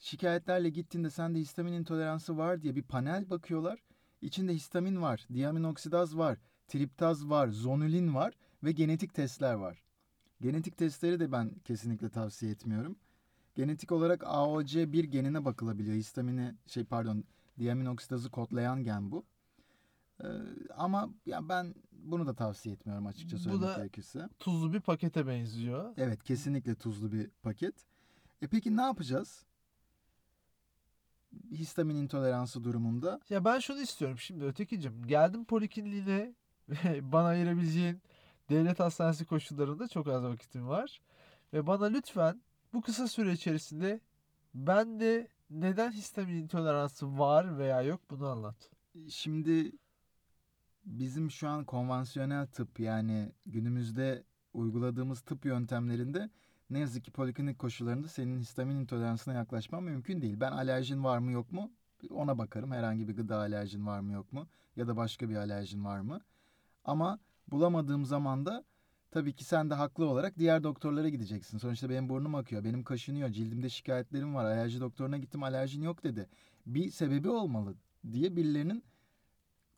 Şikayetlerle 0.05 0.71
gittiğinde 0.71 1.11
sende 1.11 1.39
histamin 1.39 1.73
intoleransı 1.73 2.37
var 2.39 2.63
diye 2.63 2.77
bir 2.77 2.83
panel 2.83 3.31
bakıyorlar. 3.31 3.83
İçinde 4.23 4.55
histamin 4.55 5.03
var, 5.03 5.27
diaminoksidaz 5.33 6.17
var, 6.19 6.39
triptaz 6.69 7.29
var, 7.31 7.49
zonulin 7.49 8.15
var 8.15 8.35
ve 8.65 8.73
genetik 8.73 9.15
testler 9.15 9.55
var. 9.55 9.83
Genetik 10.41 10.77
testleri 10.77 11.21
de 11.21 11.33
ben 11.33 11.51
kesinlikle 11.65 12.09
tavsiye 12.09 12.53
etmiyorum. 12.53 12.97
Genetik 13.55 13.93
olarak 13.93 14.23
AOC1 14.23 15.05
genine 15.05 15.45
bakılabiliyor. 15.45 15.97
Histamini 15.97 16.55
şey 16.67 16.85
pardon 16.85 17.25
diaminoksidazı 17.59 18.31
kodlayan 18.31 18.85
gen 18.85 19.11
bu. 19.11 19.25
Ee, 20.21 20.27
ama 20.77 21.11
ya 21.27 21.49
ben 21.49 21.75
bunu 21.93 22.27
da 22.27 22.35
tavsiye 22.35 22.75
etmiyorum 22.75 23.07
açıkça 23.07 23.51
Bu 23.51 23.63
da- 23.63 23.77
gerekirse. 23.77 24.29
Tuzlu 24.39 24.73
bir 24.73 24.81
pakete 24.81 25.27
benziyor. 25.27 25.95
Evet 25.97 26.23
kesinlikle 26.23 26.75
tuzlu 26.75 27.13
bir 27.13 27.31
paket. 27.43 27.75
E 28.43 28.47
peki 28.47 28.77
ne 28.77 28.83
yapacağız? 28.83 29.45
Histamin 31.55 31.97
intoleransı 31.97 32.65
durumunda 32.65 33.21
Ya 33.31 33.45
ben 33.45 33.59
şunu 33.59 33.81
istiyorum 33.81 34.19
şimdi 34.19 34.45
ötekicim. 34.45 35.07
Geldim 35.07 35.45
polikliniğine 35.45 36.35
bana 37.01 37.27
ayırabileceğin 37.27 38.03
devlet 38.51 38.81
hastanesi 38.81 39.25
koşullarında 39.25 39.89
çok 39.89 40.09
az 40.09 40.25
vakitim 40.25 40.69
var. 40.69 41.01
Ve 41.53 41.67
bana 41.67 41.85
lütfen 41.85 42.43
bu 42.73 42.83
kısa 42.83 43.09
süre 43.09 43.33
içerisinde 43.33 44.01
bende 44.55 45.29
neden 45.51 45.93
histamin 45.93 46.35
intoleransı 46.35 47.19
var 47.19 47.59
veya 47.59 47.83
yok 47.83 48.01
bunu 48.11 48.27
anlat. 48.27 48.71
Şimdi 49.09 49.73
bizim 50.85 51.31
şu 51.31 51.49
an 51.49 51.65
konvansiyonel 51.65 52.47
tıp 52.47 52.81
yani 52.81 53.33
günümüzde 53.47 54.25
uyguladığımız 54.53 55.21
tıp 55.21 55.45
yöntemlerinde 55.45 56.31
ne 56.71 56.79
yazık 56.79 57.05
ki 57.05 57.11
poliklinik 57.11 57.59
koşullarında 57.59 58.09
senin 58.09 58.39
histamin 58.39 58.77
intoleransına 58.77 59.35
yaklaşman 59.35 59.83
mümkün 59.83 60.21
değil. 60.21 60.41
Ben 60.41 60.53
alerjin 60.53 61.05
var 61.05 61.19
mı 61.19 61.33
yok 61.33 61.53
mu 61.53 61.73
ona 62.11 62.39
bakarım. 62.39 62.73
Herhangi 62.73 63.09
bir 63.09 63.17
gıda 63.17 63.37
alerjin 63.37 63.87
var 63.87 64.01
mı 64.01 64.13
yok 64.13 64.33
mu 64.33 64.49
ya 64.77 64.89
da 64.89 64.97
başka 64.97 65.29
bir 65.29 65.37
alerjin 65.37 65.85
var 65.85 66.01
mı? 66.01 66.21
Ama 66.85 67.19
bulamadığım 67.49 68.05
zaman 68.05 68.47
da 68.47 68.65
tabii 69.11 69.33
ki 69.33 69.45
sen 69.45 69.71
de 69.71 69.75
haklı 69.75 70.07
olarak 70.07 70.39
diğer 70.39 70.65
doktorlara 70.65 71.09
gideceksin. 71.09 71.59
Sonuçta 71.59 71.91
benim 71.91 72.09
burnum 72.09 72.35
akıyor, 72.35 72.65
benim 72.65 72.85
kaşınıyor, 72.85 73.31
cildimde 73.31 73.69
şikayetlerim 73.69 74.35
var. 74.35 74.45
Alerji 74.45 74.81
doktoruna 74.81 75.19
gittim 75.19 75.43
alerjin 75.43 75.83
yok 75.83 76.05
dedi. 76.05 76.29
Bir 76.67 76.91
sebebi 76.91 77.29
olmalı 77.29 77.75
diye 78.13 78.37
birilerinin 78.37 78.85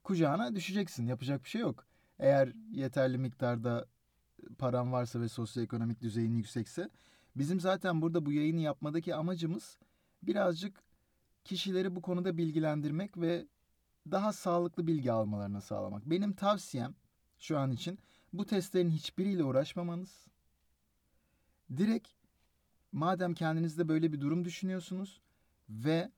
kucağına 0.04 0.54
düşeceksin. 0.56 1.06
Yapacak 1.06 1.44
bir 1.44 1.48
şey 1.48 1.60
yok. 1.60 1.86
Eğer 2.18 2.52
yeterli 2.70 3.18
miktarda 3.18 3.86
paran 4.58 4.92
varsa 4.92 5.20
ve 5.20 5.28
sosyoekonomik 5.28 6.00
düzeyin 6.00 6.34
yüksekse. 6.34 6.90
Bizim 7.36 7.60
zaten 7.60 8.02
burada 8.02 8.26
bu 8.26 8.32
yayını 8.32 8.60
yapmadaki 8.60 9.14
amacımız 9.14 9.78
birazcık 10.22 10.82
kişileri 11.44 11.96
bu 11.96 12.02
konuda 12.02 12.36
bilgilendirmek 12.36 13.16
ve 13.16 13.46
daha 14.10 14.32
sağlıklı 14.32 14.86
bilgi 14.86 15.12
almalarını 15.12 15.60
sağlamak. 15.60 16.06
Benim 16.06 16.32
tavsiyem 16.32 16.94
şu 17.38 17.58
an 17.58 17.70
için 17.70 17.98
bu 18.32 18.46
testlerin 18.46 18.90
hiçbiriyle 18.90 19.44
uğraşmamanız. 19.44 20.26
Direkt 21.76 22.08
madem 22.92 23.34
kendinizde 23.34 23.88
böyle 23.88 24.12
bir 24.12 24.20
durum 24.20 24.44
düşünüyorsunuz 24.44 25.20
ve 25.68 26.10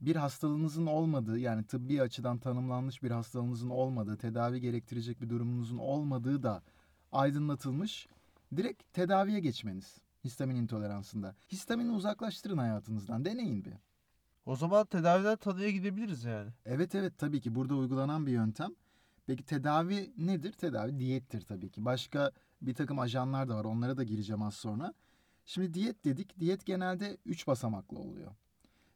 bir 0.00 0.16
hastalığınızın 0.16 0.86
olmadığı 0.86 1.38
yani 1.38 1.64
tıbbi 1.64 2.02
açıdan 2.02 2.38
tanımlanmış 2.38 3.02
bir 3.02 3.10
hastalığınızın 3.10 3.70
olmadığı, 3.70 4.16
tedavi 4.16 4.60
gerektirecek 4.60 5.20
bir 5.20 5.30
durumunuzun 5.30 5.78
olmadığı 5.78 6.42
da 6.42 6.62
aydınlatılmış. 7.12 8.08
Direkt 8.56 8.92
tedaviye 8.92 9.40
geçmeniz 9.40 9.98
histamin 10.24 10.56
intoleransında. 10.56 11.34
Histamini 11.52 11.90
uzaklaştırın 11.90 12.58
hayatınızdan. 12.58 13.24
Deneyin 13.24 13.64
bir. 13.64 13.74
O 14.46 14.56
zaman 14.56 14.86
tedaviden 14.86 15.36
tanıya 15.36 15.70
gidebiliriz 15.70 16.24
yani. 16.24 16.50
Evet 16.64 16.94
evet 16.94 17.18
tabii 17.18 17.40
ki 17.40 17.54
burada 17.54 17.74
uygulanan 17.74 18.26
bir 18.26 18.32
yöntem. 18.32 18.70
Peki 19.26 19.44
tedavi 19.44 20.12
nedir? 20.16 20.52
Tedavi 20.52 20.98
diyettir 20.98 21.40
tabii 21.40 21.70
ki. 21.70 21.84
Başka 21.84 22.32
bir 22.62 22.74
takım 22.74 22.98
ajanlar 22.98 23.48
da 23.48 23.56
var. 23.56 23.64
Onlara 23.64 23.96
da 23.96 24.04
gireceğim 24.04 24.42
az 24.42 24.54
sonra. 24.54 24.94
Şimdi 25.44 25.74
diyet 25.74 26.04
dedik. 26.04 26.40
Diyet 26.40 26.66
genelde 26.66 27.18
3 27.26 27.46
basamaklı 27.46 27.98
oluyor. 27.98 28.32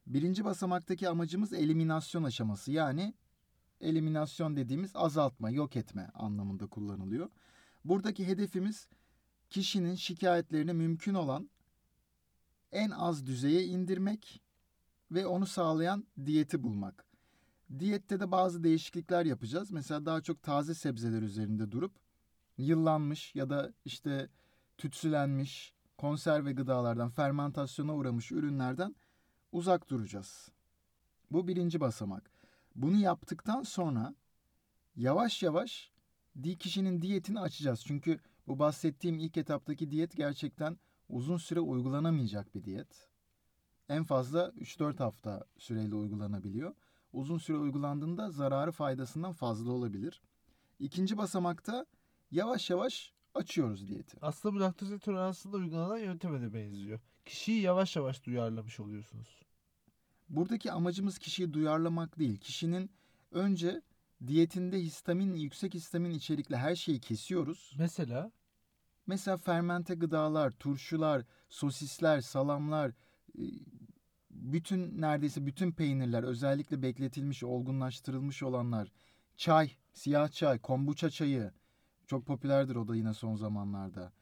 Birinci 0.07 0.45
basamaktaki 0.45 1.09
amacımız 1.09 1.53
eliminasyon 1.53 2.23
aşaması. 2.23 2.73
Yani 2.73 3.15
eliminasyon 3.81 4.57
dediğimiz 4.57 4.91
azaltma, 4.95 5.51
yok 5.51 5.77
etme 5.77 6.11
anlamında 6.15 6.67
kullanılıyor. 6.67 7.31
Buradaki 7.85 8.27
hedefimiz 8.27 8.89
kişinin 9.51 9.95
şikayetlerini 9.95 10.73
mümkün 10.73 11.15
olan 11.15 11.51
en 12.73 12.91
az 12.91 13.27
düzeye 13.27 13.65
indirmek 13.65 14.43
ve 15.11 15.27
onu 15.27 15.47
sağlayan 15.47 16.07
diyeti 16.27 16.63
bulmak. 16.63 17.05
Diyette 17.79 18.21
de 18.21 18.31
bazı 18.31 18.65
değişiklikler 18.65 19.27
yapacağız. 19.27 19.71
Mesela 19.71 20.07
daha 20.07 20.21
çok 20.21 20.43
taze 20.43 20.75
sebzeler 20.75 21.23
üzerinde 21.23 21.73
durup 21.73 21.93
yıllanmış 22.59 23.35
ya 23.35 23.51
da 23.51 23.73
işte 23.85 24.29
tütsülenmiş 24.79 25.75
konserve 25.99 26.53
gıdalardan, 26.53 27.11
fermentasyona 27.11 27.95
uğramış 27.95 28.33
ürünlerden 28.33 28.95
uzak 29.53 29.91
duracağız. 29.91 30.49
Bu 31.31 31.49
birinci 31.49 31.81
basamak. 31.81 32.31
Bunu 32.75 32.97
yaptıktan 32.97 33.63
sonra 33.63 34.15
yavaş 34.97 35.43
yavaş 35.43 35.92
kişinin 36.59 37.03
diyetini 37.03 37.41
açacağız. 37.41 37.85
Çünkü 37.87 38.21
bu 38.47 38.59
bahsettiğim 38.59 39.19
ilk 39.19 39.37
etaptaki 39.37 39.91
diyet 39.91 40.17
gerçekten 40.17 40.79
uzun 41.09 41.37
süre 41.37 41.61
uygulanamayacak 41.61 42.55
bir 42.55 42.65
diyet. 42.65 43.09
En 43.89 44.05
fazla 44.05 44.49
3-4 44.49 44.99
hafta 44.99 45.45
süreyle 45.59 45.95
uygulanabiliyor. 45.95 46.75
Uzun 47.13 47.39
süre 47.39 47.57
uygulandığında 47.57 48.31
zararı 48.31 48.73
faydasından 48.73 49.33
fazla 49.33 49.71
olabilir. 49.71 50.23
İkinci 50.79 51.19
basamakta 51.19 51.87
yavaş 52.31 52.71
yavaş 52.71 53.13
açıyoruz 53.35 53.89
diyeti. 53.89 54.17
Aslında 54.23 54.55
bu 54.55 54.61
laktoz 54.61 54.93
intoleransında 54.93 55.57
uygulanan 55.57 55.99
yönteme 55.99 56.41
de 56.41 56.55
benziyor. 56.55 57.01
Kişiyi 57.25 57.61
yavaş 57.61 57.97
yavaş 57.97 58.25
duyarlamış 58.25 58.81
oluyorsunuz. 58.81 59.43
Buradaki 60.29 60.73
amacımız 60.73 61.19
kişiyi 61.19 61.53
duyarlamak 61.53 62.19
değil. 62.19 62.37
Kişinin 62.37 62.91
önce 63.31 63.83
diyetinde 64.27 64.81
histamin, 64.81 65.35
yüksek 65.35 65.75
histamin 65.75 66.11
içerikli 66.11 66.57
her 66.57 66.77
şeyi 66.77 67.01
kesiyoruz. 67.01 67.75
Mesela 67.79 68.33
Mesela 69.07 69.37
fermente 69.37 69.95
gıdalar, 69.95 70.51
turşular, 70.51 71.25
sosisler, 71.49 72.21
salamlar, 72.21 72.91
e, 73.39 73.45
bütün 74.31 75.01
neredeyse 75.01 75.47
bütün 75.47 75.73
peynirler, 75.73 76.23
özellikle 76.23 76.83
bekletilmiş, 76.83 77.45
olgunlaştırılmış 77.45 78.43
olanlar, 78.43 78.93
çay, 79.37 79.71
siyah 79.93 80.29
çay, 80.29 80.59
kombuça 80.59 81.11
çayı, 81.11 81.53
Çok 82.07 82.27
popülerdir 82.27 82.77
o 82.77 82.89
da 82.89 82.97
yine 82.97 83.15
son 83.15 83.37
zamanlarda. 83.37 84.13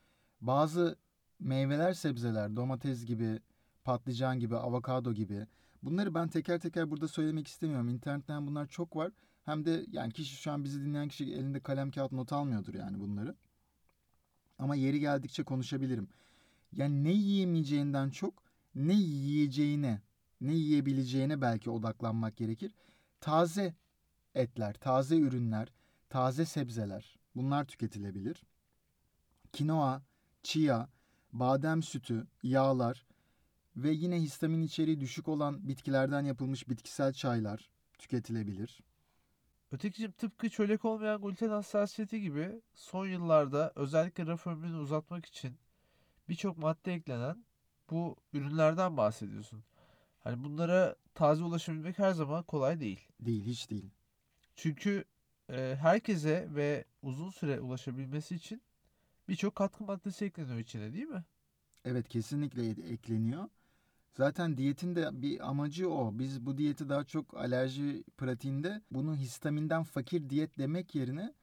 Bazı 0.41 0.97
meyveler, 1.39 1.93
sebzeler, 1.93 2.57
domates 2.57 3.05
gibi, 3.05 3.41
patlıcan 3.85 4.39
gibi, 4.41 4.57
avokado 4.57 5.13
gibi. 5.15 5.47
Bunları 5.83 6.15
ben 6.15 6.29
teker 6.29 6.61
teker 6.61 6.91
burada 6.91 7.09
söylemek 7.09 7.49
istemiyorum. 7.49 7.89
İnternetten 7.89 8.47
bunlar 8.47 8.67
çok 8.67 8.97
var. 8.97 9.13
Hem 9.45 9.65
de 9.65 9.87
yani 9.93 10.13
kişi 10.13 10.37
şu 10.37 10.53
an 10.53 10.65
bizi 10.65 10.81
dinleyen 10.85 11.09
kişi 11.09 11.25
elinde 11.25 11.61
kalem 11.61 11.91
kağıt 11.91 12.13
not 12.13 12.33
almıyordur 12.33 12.75
yani 12.75 13.01
bunları. 13.01 13.35
Ama 14.59 14.77
yeri 14.77 15.01
geldikçe 15.01 15.43
konuşabilirim. 15.45 16.09
Yani 16.73 17.05
ne 17.05 17.13
yiyemeyeceğinden 17.13 18.11
çok 18.11 18.43
ne 18.75 18.95
yiyeceğine, 18.95 20.01
ne 20.41 20.55
yiyebileceğine 20.55 21.41
belki 21.41 21.71
odaklanmak 21.71 22.37
gerekir. 22.37 22.75
Taze 23.21 23.75
etler, 24.35 24.75
taze 24.75 25.17
ürünler, 25.17 25.69
taze 26.09 26.45
sebzeler 26.45 27.19
bunlar 27.37 27.65
tüketilebilir. 27.65 28.43
Kinoa, 29.53 30.03
chia, 30.43 30.89
badem 31.33 31.83
sütü, 31.83 32.27
yağlar 32.43 33.07
ve 33.77 33.91
yine 33.91 34.21
histamin 34.21 34.63
içeriği 34.63 35.01
düşük 35.01 35.29
olan 35.29 35.69
bitkilerden 35.69 36.25
yapılmış 36.25 36.69
bitkisel 36.69 37.13
çaylar 37.13 37.71
tüketilebilir. 37.99 38.81
Ötekicim 39.73 40.13
tıpkı 40.13 40.51
çölek 40.51 40.85
olmayan 40.85 41.23
gluten 41.23 41.49
hassasiyeti 41.49 42.21
gibi 42.21 42.61
son 42.75 43.07
yıllarda 43.07 43.73
özellikle 43.77 44.27
raf 44.27 44.47
ömrünü 44.47 44.77
uzatmak 44.77 45.27
için 45.27 45.59
birçok 46.29 46.59
madde 46.59 46.95
eklenen 46.95 47.45
bu 47.91 48.17
ürünlerden 48.33 48.97
bahsediyorsun. 48.97 49.65
Hani 50.21 50.45
bunlara 50.45 50.97
taze 51.15 51.45
ulaşabilmek 51.45 51.99
her 51.99 52.13
zaman 52.13 52.43
kolay 52.45 52.81
değil. 52.81 53.09
Değil, 53.21 53.45
hiç 53.45 53.71
değil. 53.71 53.91
Çünkü 54.57 55.05
e, 55.51 55.77
herkese 55.81 56.49
ve 56.55 56.85
uzun 57.03 57.31
süre 57.31 57.61
ulaşabilmesi 57.61 58.35
için 58.35 58.63
birçok 59.29 59.55
katkı 59.55 59.85
maddesi 59.85 60.25
ekleniyor 60.25 60.59
içine 60.59 60.93
değil 60.93 61.07
mi? 61.07 61.25
Evet 61.85 62.09
kesinlikle 62.09 62.67
e- 62.67 62.93
ekleniyor. 62.93 63.49
Zaten 64.13 64.57
diyetin 64.57 64.95
de 64.97 65.23
bir 65.23 65.49
amacı 65.49 65.91
o. 65.91 66.19
Biz 66.19 66.47
bu 66.47 66.59
diyeti 66.59 66.89
daha 66.89 67.05
çok 67.05 67.37
alerji 67.37 68.05
pratiğinde 68.17 68.83
bunu 68.91 69.17
histaminden 69.17 69.83
fakir 69.83 70.31
diyet 70.31 70.59
demek 70.59 70.95
yerine 70.95 71.35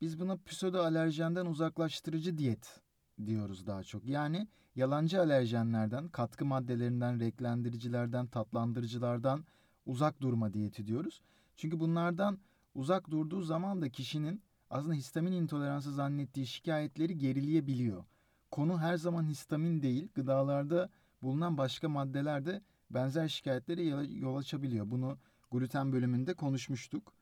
biz 0.00 0.20
buna 0.20 0.36
pseudo 0.36 0.78
alerjenden 0.78 1.46
uzaklaştırıcı 1.46 2.38
diyet 2.38 2.80
diyoruz 3.26 3.66
daha 3.66 3.82
çok. 3.82 4.06
Yani 4.06 4.48
yalancı 4.74 5.20
alerjenlerden, 5.20 6.08
katkı 6.08 6.44
maddelerinden, 6.44 7.20
renklendiricilerden, 7.20 8.26
tatlandırıcılardan 8.26 9.44
uzak 9.86 10.20
durma 10.20 10.52
diyeti 10.52 10.86
diyoruz. 10.86 11.20
Çünkü 11.56 11.80
bunlardan 11.80 12.38
uzak 12.74 13.10
durduğu 13.10 13.42
zaman 13.42 13.82
da 13.82 13.88
kişinin 13.88 14.42
aslında 14.70 14.94
histamin 14.94 15.32
intoleransı 15.32 15.92
zannettiği 15.92 16.46
şikayetleri 16.46 17.18
gerileyebiliyor. 17.18 18.04
Konu 18.50 18.78
her 18.78 18.96
zaman 18.96 19.24
histamin 19.24 19.82
değil, 19.82 20.08
gıdalarda 20.14 20.90
bulunan 21.24 21.58
başka 21.58 21.88
maddeler 21.88 22.46
de 22.46 22.62
benzer 22.90 23.28
şikayetlere 23.28 23.82
yol 24.18 24.36
açabiliyor. 24.36 24.90
Bunu 24.90 25.18
gluten 25.50 25.92
bölümünde 25.92 26.34
konuşmuştuk. 26.34 27.12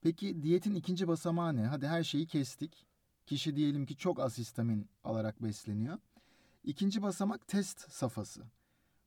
Peki 0.00 0.42
diyetin 0.42 0.74
ikinci 0.74 1.08
basamağı 1.08 1.56
ne? 1.56 1.66
Hadi 1.66 1.86
her 1.86 2.04
şeyi 2.04 2.26
kestik. 2.26 2.86
Kişi 3.26 3.56
diyelim 3.56 3.86
ki 3.86 3.96
çok 3.96 4.20
az 4.20 4.38
histamin 4.38 4.88
alarak 5.04 5.42
besleniyor. 5.42 5.98
İkinci 6.64 7.02
basamak 7.02 7.48
test 7.48 7.92
safhası. 7.92 8.42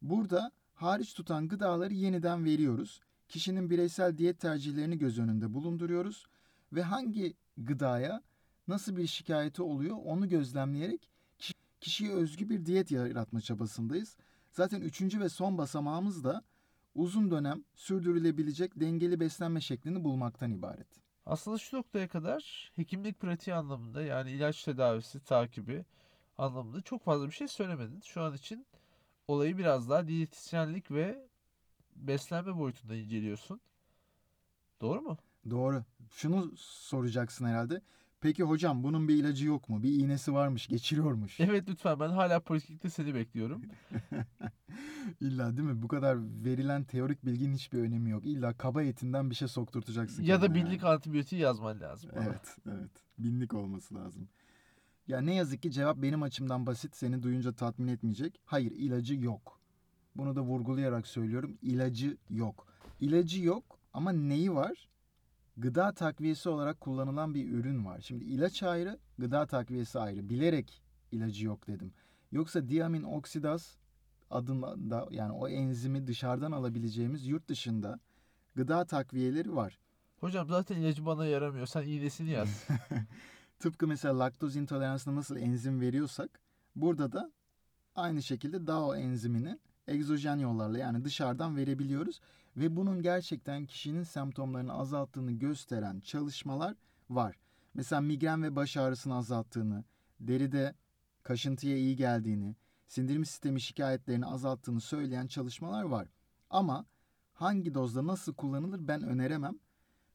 Burada 0.02 0.52
hariç 0.74 1.14
tutan 1.14 1.48
gıdaları 1.48 1.94
yeniden 1.94 2.46
veriyoruz. 2.46 3.02
Kişinin 3.28 3.70
bireysel 3.70 4.18
diyet 4.18 4.40
tercihlerini 4.40 4.98
göz 4.98 5.20
önünde 5.20 5.54
bulunduruyoruz 5.54 6.26
ve 6.74 6.84
hangi 6.84 7.34
gıdaya 7.58 8.22
nasıl 8.68 8.96
bir 8.96 9.08
şikayeti 9.08 9.62
oluyor 9.62 9.98
onu 10.04 10.30
gözlemleyerek 10.30 11.10
kişiye 11.84 12.12
özgü 12.12 12.50
bir 12.50 12.66
diyet 12.66 12.92
yaratma 12.92 13.42
çabasındayız. 13.42 14.18
Zaten 14.52 14.82
üçüncü 14.82 15.20
ve 15.20 15.30
son 15.30 15.58
basamağımız 15.58 16.24
da 16.24 16.44
uzun 16.96 17.32
dönem 17.32 17.64
sürdürülebilecek 17.76 18.80
dengeli 18.80 19.20
beslenme 19.20 19.62
şeklini 19.62 20.04
bulmaktan 20.04 20.52
ibaret. 20.52 20.88
Aslında 21.26 21.58
şu 21.58 21.78
noktaya 21.78 22.08
kadar 22.08 22.72
hekimlik 22.76 23.20
pratiği 23.20 23.56
anlamında 23.56 24.02
yani 24.02 24.32
ilaç 24.32 24.64
tedavisi 24.64 25.20
takibi 25.20 25.86
anlamında 26.38 26.82
çok 26.82 27.04
fazla 27.04 27.28
bir 27.28 27.32
şey 27.32 27.48
söylemedin. 27.48 28.02
Şu 28.02 28.22
an 28.22 28.34
için 28.34 28.66
olayı 29.28 29.58
biraz 29.58 29.90
daha 29.90 30.08
diyetisyenlik 30.08 30.92
ve 30.92 31.28
beslenme 31.96 32.58
boyutunda 32.58 32.96
inceliyorsun. 32.96 33.62
Doğru 34.82 35.02
mu? 35.02 35.18
Doğru. 35.50 35.84
Şunu 36.12 36.52
soracaksın 36.58 37.46
herhalde. 37.46 37.82
Peki 38.24 38.44
hocam 38.44 38.84
bunun 38.84 39.08
bir 39.08 39.16
ilacı 39.16 39.46
yok 39.46 39.70
mu? 39.70 39.84
Bir 39.84 39.92
iğnesi 39.92 40.34
varmış, 40.34 40.68
geçiriyormuş. 40.68 41.40
Evet 41.44 41.70
lütfen 41.70 42.00
ben 42.00 42.10
hala 42.10 42.40
poliklinikte 42.40 42.90
seni 42.90 43.16
bekliyorum. 43.16 43.62
İlla 45.22 45.58
değil 45.58 45.70
mi? 45.70 45.82
Bu 45.82 45.88
kadar 45.88 46.18
verilen 46.46 46.84
teorik 46.84 47.26
bilginin 47.26 47.54
hiçbir 47.54 47.80
önemi 47.80 48.10
yok. 48.10 48.26
İlla 48.26 48.54
kaba 48.54 48.84
etinden 48.84 49.30
bir 49.30 49.36
şey 49.36 49.48
sokturtacaksın. 49.48 50.24
Ya 50.24 50.42
da 50.42 50.56
binlik 50.56 50.84
yani. 50.84 50.94
antibiyotiği 50.94 51.42
yazman 51.42 51.82
lazım. 51.82 52.12
Evet, 52.14 52.58
evet. 52.68 52.92
Binlik 53.18 53.54
olması 53.54 53.96
lazım. 53.96 54.30
Ya 55.08 55.22
ne 55.22 55.36
yazık 55.36 55.62
ki 55.62 55.72
cevap 55.72 55.98
benim 55.98 56.24
açımdan 56.24 56.66
basit. 56.66 56.96
Seni 56.96 57.24
duyunca 57.24 57.54
tatmin 57.54 57.88
etmeyecek. 57.88 58.40
Hayır, 58.46 58.72
ilacı 58.72 59.16
yok. 59.16 59.60
Bunu 60.16 60.36
da 60.36 60.42
vurgulayarak 60.42 61.08
söylüyorum. 61.08 61.58
İlacı 61.62 62.18
yok. 62.30 62.68
İlacı 63.00 63.44
yok 63.44 63.80
ama 63.94 64.12
neyi 64.12 64.54
var? 64.54 64.90
Gıda 65.58 65.92
takviyesi 65.92 66.50
olarak 66.50 66.82
kullanılan 66.82 67.34
bir 67.34 67.52
ürün 67.52 67.86
var. 67.86 68.02
Şimdi 68.02 68.24
ilaç 68.24 68.64
ayrı, 68.64 69.00
gıda 69.18 69.46
takviyesi 69.46 70.00
ayrı. 70.00 70.30
Bilerek 70.30 70.82
ilacı 71.12 71.46
yok 71.46 71.68
dedim. 71.68 71.94
Yoksa 72.32 72.70
diamin 72.70 73.04
oksidaz 73.04 73.78
adında 74.30 75.08
yani 75.12 75.32
o 75.32 75.50
enzimi 75.50 76.08
dışarıdan 76.08 76.52
alabileceğimiz 76.52 77.28
yurt 77.28 77.48
dışında 77.48 78.00
gıda 78.56 78.86
takviyeleri 78.86 79.56
var. 79.56 79.80
Hocam 80.20 80.48
zaten 80.50 80.78
ilacı 80.78 81.06
bana 81.06 81.26
yaramıyor. 81.26 81.66
Sen 81.66 81.84
iğnesini 81.84 82.30
yaz. 82.30 82.68
Tıpkı 83.60 83.88
mesela 83.88 84.20
laktoz 84.20 84.56
intoleransına 84.56 85.16
nasıl 85.16 85.38
enzim 85.38 85.82
veriyorsak 85.82 86.40
burada 86.76 87.12
da 87.12 87.32
aynı 87.96 88.24
şekilde 88.24 88.68
DAO 88.68 88.96
enzimini 88.96 89.60
egzojen 89.88 90.40
yollarla 90.40 90.78
yani 90.78 91.04
dışarıdan 91.04 91.58
verebiliyoruz 91.58 92.20
ve 92.58 92.76
bunun 92.76 93.02
gerçekten 93.02 93.66
kişinin 93.66 94.04
semptomlarını 94.04 94.74
azalttığını 94.74 95.32
gösteren 95.32 96.00
çalışmalar 96.00 96.76
var. 97.10 97.36
Mesela 97.74 98.02
migren 98.02 98.44
ve 98.44 98.56
baş 98.56 98.78
ağrısını 98.78 99.16
azalttığını, 99.16 99.84
deride 100.20 100.76
kaşıntıya 101.24 101.78
iyi 101.78 101.96
geldiğini, 101.96 102.56
sindirim 102.88 103.26
sistemi 103.26 103.62
şikayetlerini 103.62 104.26
azalttığını 104.26 104.82
söyleyen 104.82 105.28
çalışmalar 105.28 105.84
var. 105.84 106.08
Ama 106.50 106.86
hangi 107.34 107.74
dozda 107.74 108.08
nasıl 108.08 108.34
kullanılır 108.34 108.88
ben 108.88 109.04
öneremem. 109.04 109.60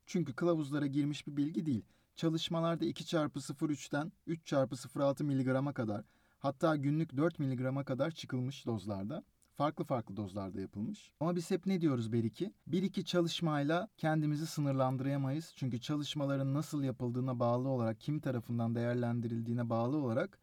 Çünkü 0.06 0.34
kılavuzlara 0.34 0.86
girmiş 0.86 1.26
bir 1.26 1.36
bilgi 1.36 1.66
değil. 1.66 1.84
Çalışmalarda 2.16 2.84
2 2.84 3.06
çarpı 3.06 3.40
0,3'ten 3.40 4.12
3 4.26 4.46
çarpı 4.46 4.74
0,6 4.74 5.24
miligrama 5.24 5.72
kadar 5.72 6.04
hatta 6.38 6.76
günlük 6.76 7.16
4 7.16 7.38
miligrama 7.38 7.84
kadar 7.84 8.10
çıkılmış 8.10 8.66
dozlarda. 8.66 9.24
Farklı 9.58 9.84
farklı 9.84 10.16
dozlarda 10.16 10.60
yapılmış. 10.60 11.12
Ama 11.20 11.36
biz 11.36 11.50
hep 11.50 11.66
ne 11.66 11.80
diyoruz 11.80 12.12
Beriki? 12.12 12.52
Bir 12.66 12.82
iki 12.82 13.04
çalışmayla 13.04 13.88
kendimizi 13.96 14.46
sınırlandıramayız. 14.46 15.52
Çünkü 15.56 15.80
çalışmaların 15.80 16.54
nasıl 16.54 16.82
yapıldığına 16.82 17.40
bağlı 17.40 17.68
olarak, 17.68 18.00
kim 18.00 18.20
tarafından 18.20 18.74
değerlendirildiğine 18.74 19.70
bağlı 19.70 19.96
olarak 19.96 20.38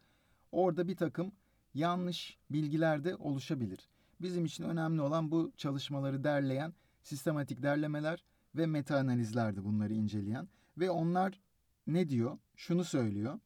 orada 0.52 0.88
bir 0.88 0.96
takım 0.96 1.32
yanlış 1.74 2.38
bilgiler 2.50 3.04
de 3.04 3.16
oluşabilir. 3.16 3.88
Bizim 4.20 4.44
için 4.44 4.64
önemli 4.64 5.02
olan 5.02 5.30
bu 5.30 5.52
çalışmaları 5.56 6.24
derleyen 6.24 6.74
sistematik 7.02 7.62
derlemeler 7.62 8.24
ve 8.54 8.66
meta 8.66 8.96
analizlerdi 8.98 9.64
bunları 9.64 9.92
inceleyen. 9.92 10.48
Ve 10.78 10.90
onlar 10.90 11.40
ne 11.86 12.08
diyor? 12.08 12.38
Şunu 12.56 12.84
söylüyor. 12.84 13.40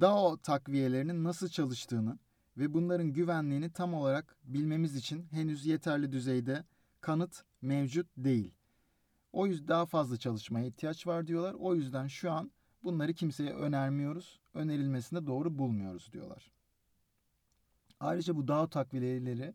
DAO 0.00 0.36
takviyelerinin 0.36 1.24
nasıl 1.24 1.48
çalıştığını 1.48 2.18
ve 2.56 2.74
bunların 2.74 3.12
güvenliğini 3.12 3.70
tam 3.70 3.94
olarak 3.94 4.36
bilmemiz 4.44 4.96
için 4.96 5.26
henüz 5.30 5.66
yeterli 5.66 6.12
düzeyde 6.12 6.64
kanıt 7.00 7.44
mevcut 7.62 8.06
değil. 8.16 8.54
O 9.32 9.46
yüzden 9.46 9.68
daha 9.68 9.86
fazla 9.86 10.16
çalışmaya 10.16 10.66
ihtiyaç 10.66 11.06
var 11.06 11.26
diyorlar. 11.26 11.54
O 11.54 11.74
yüzden 11.74 12.06
şu 12.06 12.32
an 12.32 12.50
bunları 12.84 13.14
kimseye 13.14 13.54
önermiyoruz. 13.54 14.40
Önerilmesini 14.54 15.26
doğru 15.26 15.58
bulmuyoruz 15.58 16.12
diyorlar. 16.12 16.52
Ayrıca 18.00 18.36
bu 18.36 18.48
DAO 18.48 18.68
takviyeleri 18.68 19.54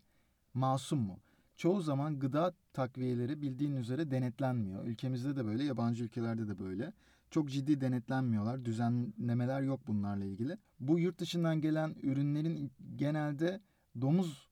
masum 0.54 1.00
mu? 1.00 1.20
Çoğu 1.58 1.82
zaman 1.82 2.20
gıda 2.20 2.54
takviyeleri 2.74 3.42
bildiğin 3.42 3.76
üzere 3.76 4.12
denetlenmiyor. 4.12 4.86
Ülkemizde 4.86 5.36
de 5.36 5.46
böyle, 5.46 5.64
yabancı 5.64 6.04
ülkelerde 6.04 6.48
de 6.48 6.60
böyle. 6.60 6.94
Çok 7.32 7.50
ciddi 7.50 7.82
denetlenmiyorlar. 7.82 8.66
Düzenlemeler 8.66 9.62
yok 9.62 9.88
bunlarla 9.88 10.26
ilgili. 10.26 10.58
Bu 10.80 11.00
yurt 11.00 11.20
dışından 11.20 11.62
gelen 11.62 11.96
ürünlerin 12.02 12.72
genelde 12.96 13.62
domuz 14.02 14.50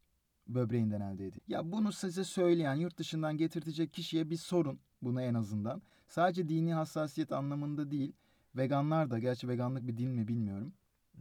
böbreğinden 0.47 1.01
elde 1.01 1.27
edildi. 1.27 1.43
Ya 1.47 1.71
bunu 1.71 1.91
size 1.91 2.23
söyleyen 2.23 2.75
yurt 2.75 2.97
dışından 2.97 3.37
getirtecek 3.37 3.93
kişiye 3.93 4.29
bir 4.29 4.37
sorun 4.37 4.79
bunu 5.01 5.21
en 5.21 5.33
azından. 5.33 5.81
Sadece 6.07 6.49
dini 6.49 6.73
hassasiyet 6.73 7.31
anlamında 7.31 7.91
değil. 7.91 8.13
Veganlar 8.55 9.11
da 9.11 9.19
gerçi 9.19 9.47
veganlık 9.47 9.87
bir 9.87 9.97
din 9.97 10.09
mi 10.09 10.27
bilmiyorum. 10.27 10.73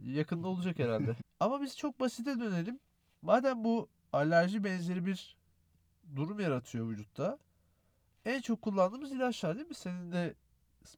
Yakında 0.03 0.47
olacak 0.47 0.79
herhalde. 0.79 1.15
Ama 1.39 1.61
biz 1.61 1.77
çok 1.77 1.99
basite 1.99 2.39
dönelim. 2.39 2.79
Madem 3.21 3.63
bu 3.63 3.89
alerji 4.13 4.63
benzeri 4.63 5.05
bir 5.05 5.37
durum 6.15 6.39
yaratıyor 6.39 6.89
vücutta. 6.89 7.37
En 8.25 8.41
çok 8.41 8.61
kullandığımız 8.61 9.11
ilaçlar 9.11 9.55
değil 9.55 9.67
mi? 9.67 9.75
Senin 9.75 10.11
de 10.11 10.35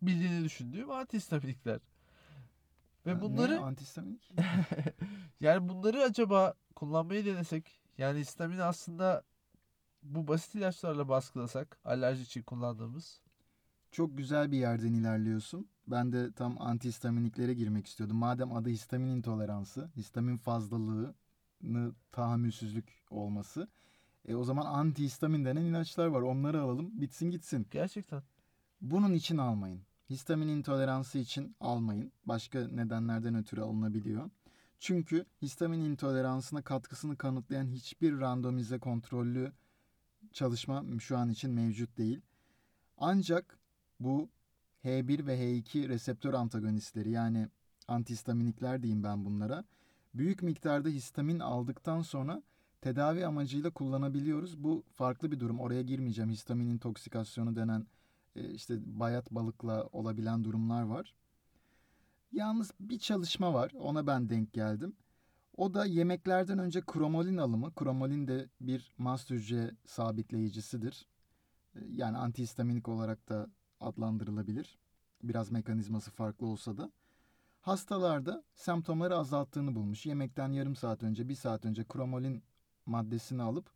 bildiğini 0.02 0.44
düşündüğüm 0.44 0.92
antihistaminikler. 0.92 1.80
Ve 3.06 3.14
Ha, 3.14 3.22
bunları 3.22 3.56
ne 3.56 3.60
antihistaminik? 3.60 4.32
yani 5.40 5.70
bunları 5.70 6.04
acaba 6.04 6.54
kullanmayı 6.76 7.26
denesek 7.26 7.80
yani 7.98 8.20
histamini 8.20 8.64
aslında 8.64 9.24
bu 10.04 10.28
basit 10.28 10.56
ilaçlarla 10.56 11.10
baskılasak 11.10 11.80
alerji 11.86 12.22
için 12.24 12.42
kullandığımız. 12.44 13.22
Çok 13.92 14.18
güzel 14.18 14.52
bir 14.52 14.58
yerden 14.58 14.94
ilerliyorsun. 14.94 15.70
Ben 15.88 16.12
de 16.12 16.32
tam 16.34 16.62
antihistaminiklere 16.62 17.54
girmek 17.54 17.88
istiyordum. 17.88 18.18
Madem 18.18 18.54
adı 18.54 18.70
histamin 18.70 19.08
intoleransı, 19.08 19.92
histamin 19.96 20.38
fazlalığını 20.38 21.94
tahammülsüzlük 22.12 23.04
olması. 23.10 23.68
E 24.26 24.36
o 24.36 24.44
zaman 24.44 24.66
antihistamin 24.66 25.46
denen 25.46 25.62
ilaçlar 25.62 26.08
var. 26.08 26.22
Onları 26.22 26.62
alalım, 26.62 27.02
bitsin 27.02 27.30
gitsin. 27.32 27.68
Gerçekten. 27.72 28.24
Bunun 28.82 29.14
için 29.14 29.38
almayın. 29.38 29.82
Histamin 30.10 30.48
intoleransı 30.48 31.18
için 31.18 31.56
almayın. 31.60 32.12
Başka 32.26 32.68
nedenlerden 32.68 33.36
ötürü 33.36 33.62
alınabiliyor. 33.62 34.30
Çünkü 34.80 35.26
histamin 35.42 35.80
intoleransına 35.80 36.62
katkısını 36.62 37.18
kanıtlayan 37.18 37.68
hiçbir 37.68 38.20
randomize 38.20 38.80
kontrollü 38.80 39.52
çalışma 40.34 40.84
şu 41.00 41.18
an 41.18 41.30
için 41.30 41.52
mevcut 41.52 41.98
değil. 41.98 42.22
Ancak 42.98 43.60
bu 44.00 44.30
H1 44.84 45.26
ve 45.26 45.36
H2 45.38 45.90
reseptör 45.90 46.34
antagonistleri 46.34 47.10
yani 47.10 47.48
antihistaminikler 47.88 48.84
diyeyim 48.84 49.04
ben 49.04 49.26
bunlara. 49.26 49.64
Büyük 50.14 50.44
miktarda 50.44 50.90
histamin 50.90 51.40
aldıktan 51.40 52.02
sonra 52.02 52.44
tedavi 52.82 53.26
amacıyla 53.26 53.70
kullanabiliyoruz. 53.70 54.64
Bu 54.64 54.84
farklı 54.94 55.32
bir 55.32 55.40
durum. 55.40 55.60
Oraya 55.60 55.82
girmeyeceğim. 55.82 56.30
Histamin 56.32 56.68
intoksikasyonu 56.68 57.56
denen 57.56 57.88
işte 58.54 59.00
bayat 59.00 59.32
balıkla 59.32 59.88
olabilen 59.92 60.44
durumlar 60.44 60.84
var. 60.84 61.14
Yalnız 62.32 62.72
bir 62.80 63.00
çalışma 63.00 63.54
var. 63.54 63.72
Ona 63.80 64.08
ben 64.08 64.30
denk 64.30 64.54
geldim. 64.54 64.96
O 65.58 65.74
da 65.74 65.86
yemeklerden 65.86 66.60
önce 66.60 66.82
kromolin 66.82 67.38
alımı. 67.38 67.76
Kromolin 67.76 68.28
de 68.28 68.50
bir 68.62 68.92
mast 68.98 69.30
hücre 69.30 69.72
sabitleyicisidir. 69.86 71.08
E, 71.76 71.80
Yani 71.96 72.18
antihistaminik 72.18 72.88
olarak 72.88 73.30
da 73.30 73.48
adlandırılabilir. 73.80 74.78
Biraz 75.24 75.52
mekanizması 75.52 76.12
farklı 76.12 76.48
olsa 76.48 76.78
da. 76.78 76.92
Hastalarda 77.62 78.44
semptomları 78.56 79.16
azalttığını 79.18 79.76
bulmuş. 79.76 80.06
Yemekten 80.06 80.52
yarım 80.52 80.76
saat 80.76 81.04
önce, 81.04 81.30
bir 81.30 81.36
saat 81.36 81.66
önce 81.66 81.84
kromolin 81.84 82.44
maddesini 82.86 83.42
alıp 83.42 83.72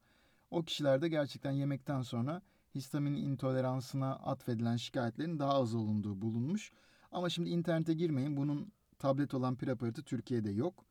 o 0.52 0.64
kişilerde 0.64 1.10
gerçekten 1.10 1.52
yemekten 1.52 2.02
sonra 2.02 2.42
histamin 2.76 3.14
intoleransına 3.14 4.16
atfedilen 4.16 4.76
şikayetlerin 4.76 5.40
daha 5.40 5.54
az 5.54 5.76
olunduğu 5.76 6.22
bulunmuş. 6.22 6.72
Ama 7.12 7.30
şimdi 7.30 7.50
internete 7.50 7.94
girmeyin. 7.94 8.38
Bunun 8.38 8.72
tablet 9.00 9.34
olan 9.34 9.56
preparatı 9.56 10.04
Türkiye'de 10.04 10.52
yok. 10.52 10.86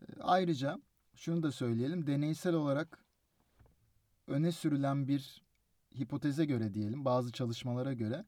E, 0.00 0.04
Ayrıca 0.20 0.80
şunu 1.14 1.42
da 1.42 1.52
söyleyelim. 1.52 2.06
Deneysel 2.06 2.54
olarak 2.54 3.04
öne 4.26 4.52
sürülen 4.52 5.08
bir 5.08 5.42
hipoteze 5.98 6.44
göre 6.44 6.74
diyelim, 6.74 7.04
bazı 7.04 7.32
çalışmalara 7.32 7.92
göre 7.92 8.24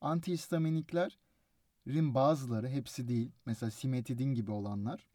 antihistaminiklerin 0.00 2.14
bazıları, 2.14 2.68
hepsi 2.68 3.08
değil, 3.08 3.30
mesela 3.46 3.70
simetidin 3.70 4.34
gibi 4.34 4.50
olanlar 4.50 5.06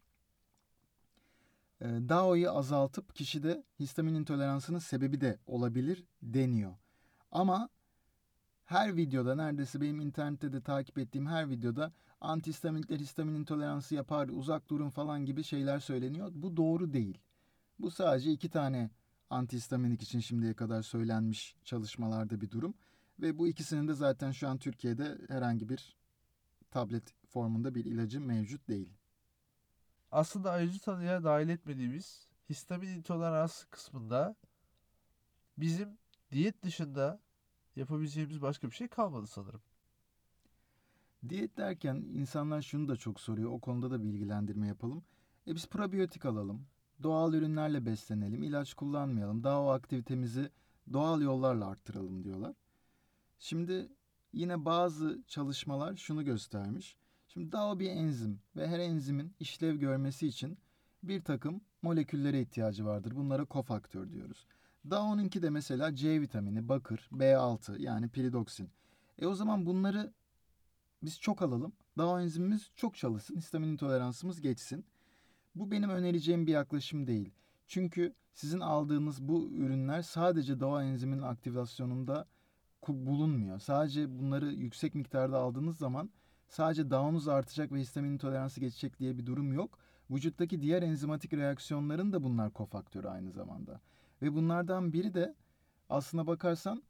e, 1.82 2.08
DAO'yu 2.08 2.50
azaltıp 2.50 3.14
kişide 3.14 3.64
histamin 3.80 4.14
intoleransının 4.14 4.78
sebebi 4.78 5.20
de 5.20 5.38
olabilir 5.46 6.04
deniyor. 6.22 6.74
Ama 7.32 7.68
her 8.64 8.96
videoda 8.96 9.34
neredeyse 9.34 9.80
benim 9.80 10.00
internette 10.00 10.52
de 10.52 10.60
takip 10.60 10.98
ettiğim 10.98 11.26
her 11.26 11.50
videoda 11.50 11.92
antihistaminikler 12.20 12.98
histamin 12.98 13.34
intoleransı 13.34 13.94
yapar, 13.94 14.28
uzak 14.28 14.70
durun 14.70 14.90
falan 14.90 15.24
gibi 15.24 15.44
şeyler 15.44 15.78
söyleniyor. 15.78 16.30
Bu 16.34 16.56
doğru 16.56 16.92
değil. 16.92 17.18
Bu 17.78 17.90
sadece 17.90 18.30
iki 18.30 18.50
tane 18.50 18.90
antihistaminik 19.30 20.02
için 20.02 20.20
şimdiye 20.20 20.54
kadar 20.54 20.82
söylenmiş 20.82 21.56
çalışmalarda 21.64 22.40
bir 22.40 22.50
durum. 22.50 22.74
Ve 23.20 23.38
bu 23.38 23.48
ikisinin 23.48 23.88
de 23.88 23.94
zaten 23.94 24.30
şu 24.32 24.48
an 24.48 24.58
Türkiye'de 24.58 25.18
herhangi 25.28 25.68
bir 25.68 25.96
tablet 26.70 27.14
formunda 27.26 27.74
bir 27.74 27.84
ilacı 27.84 28.20
mevcut 28.20 28.68
değil. 28.68 28.92
Aslında 30.10 30.50
ayrıcı 30.50 30.80
tanıya 30.80 31.24
dahil 31.24 31.48
etmediğimiz 31.48 32.28
histamin 32.50 32.88
intoleransı 32.88 33.70
kısmında 33.70 34.36
bizim 35.58 35.98
diyet 36.32 36.62
dışında 36.62 37.20
yapabileceğimiz 37.76 38.42
başka 38.42 38.70
bir 38.70 38.74
şey 38.74 38.88
kalmadı 38.88 39.26
sanırım. 39.26 39.62
Diyet 41.28 41.56
derken 41.56 41.94
insanlar 41.94 42.62
şunu 42.62 42.88
da 42.88 42.96
çok 42.96 43.20
soruyor. 43.20 43.50
O 43.50 43.60
konuda 43.60 43.90
da 43.90 44.02
bilgilendirme 44.02 44.66
yapalım. 44.66 45.04
E 45.46 45.54
biz 45.54 45.68
probiyotik 45.68 46.24
alalım. 46.24 46.66
Doğal 47.02 47.34
ürünlerle 47.34 47.86
beslenelim. 47.86 48.42
ilaç 48.42 48.74
kullanmayalım. 48.74 49.44
Daha 49.44 49.62
o 49.62 49.68
aktivitemizi 49.68 50.50
doğal 50.92 51.22
yollarla 51.22 51.66
arttıralım 51.66 52.24
diyorlar. 52.24 52.54
Şimdi 53.38 53.88
yine 54.32 54.64
bazı 54.64 55.22
çalışmalar 55.26 55.96
şunu 55.96 56.24
göstermiş. 56.24 56.96
Şimdi 57.28 57.52
DAO 57.52 57.78
bir 57.78 57.90
enzim 57.90 58.40
ve 58.56 58.68
her 58.68 58.78
enzimin 58.78 59.34
işlev 59.40 59.76
görmesi 59.76 60.26
için 60.26 60.58
bir 61.02 61.24
takım 61.24 61.60
moleküllere 61.82 62.40
ihtiyacı 62.40 62.84
vardır. 62.84 63.16
Bunlara 63.16 63.44
kofaktör 63.44 64.10
diyoruz. 64.10 64.46
DAO'nunki 64.90 65.42
de 65.42 65.50
mesela 65.50 65.94
C 65.94 66.20
vitamini, 66.20 66.68
bakır, 66.68 67.08
B6 67.12 67.82
yani 67.82 68.08
piridoksin. 68.08 68.70
E 69.18 69.26
o 69.26 69.34
zaman 69.34 69.66
bunları 69.66 70.12
biz 71.02 71.20
çok 71.20 71.42
alalım. 71.42 71.72
DAO 71.98 72.20
enzimimiz 72.20 72.70
çok 72.76 72.96
çalışsın. 72.96 73.36
Histamin 73.36 73.68
intoleransımız 73.68 74.40
geçsin. 74.40 74.84
Bu 75.54 75.70
benim 75.70 75.90
önereceğim 75.90 76.46
bir 76.46 76.52
yaklaşım 76.52 77.06
değil. 77.06 77.32
Çünkü 77.66 78.14
sizin 78.32 78.60
aldığınız 78.60 79.28
bu 79.28 79.50
ürünler 79.50 80.02
sadece 80.02 80.60
DAO 80.60 80.80
enziminin 80.80 81.22
aktivasyonunda 81.22 82.26
bulunmuyor. 82.88 83.58
Sadece 83.58 84.18
bunları 84.18 84.46
yüksek 84.46 84.94
miktarda 84.94 85.38
aldığınız 85.38 85.76
zaman 85.76 86.10
sadece 86.48 86.90
DAO'nuz 86.90 87.28
artacak 87.28 87.72
ve 87.72 87.80
histamin 87.80 88.10
intoleransı 88.10 88.60
geçecek 88.60 88.98
diye 88.98 89.18
bir 89.18 89.26
durum 89.26 89.52
yok. 89.52 89.78
Vücuttaki 90.10 90.62
diğer 90.62 90.82
enzimatik 90.82 91.32
reaksiyonların 91.32 92.12
da 92.12 92.22
bunlar 92.22 92.50
kofaktörü 92.50 93.08
aynı 93.08 93.30
zamanda. 93.30 93.80
Ve 94.22 94.34
bunlardan 94.34 94.92
biri 94.92 95.14
de 95.14 95.34
aslına 95.88 96.26
bakarsan 96.26 96.82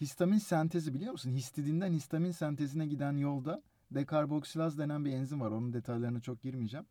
histamin 0.00 0.38
sentezi 0.38 0.94
biliyor 0.94 1.12
musun? 1.12 1.30
Histidinden 1.30 1.92
histamin 1.92 2.30
sentezine 2.30 2.86
giden 2.86 3.16
yolda 3.16 3.62
dekarboksilaz 3.90 4.78
denen 4.78 5.04
bir 5.04 5.12
enzim 5.12 5.40
var. 5.40 5.50
Onun 5.50 5.72
detaylarına 5.72 6.20
çok 6.20 6.42
girmeyeceğim. 6.42 6.86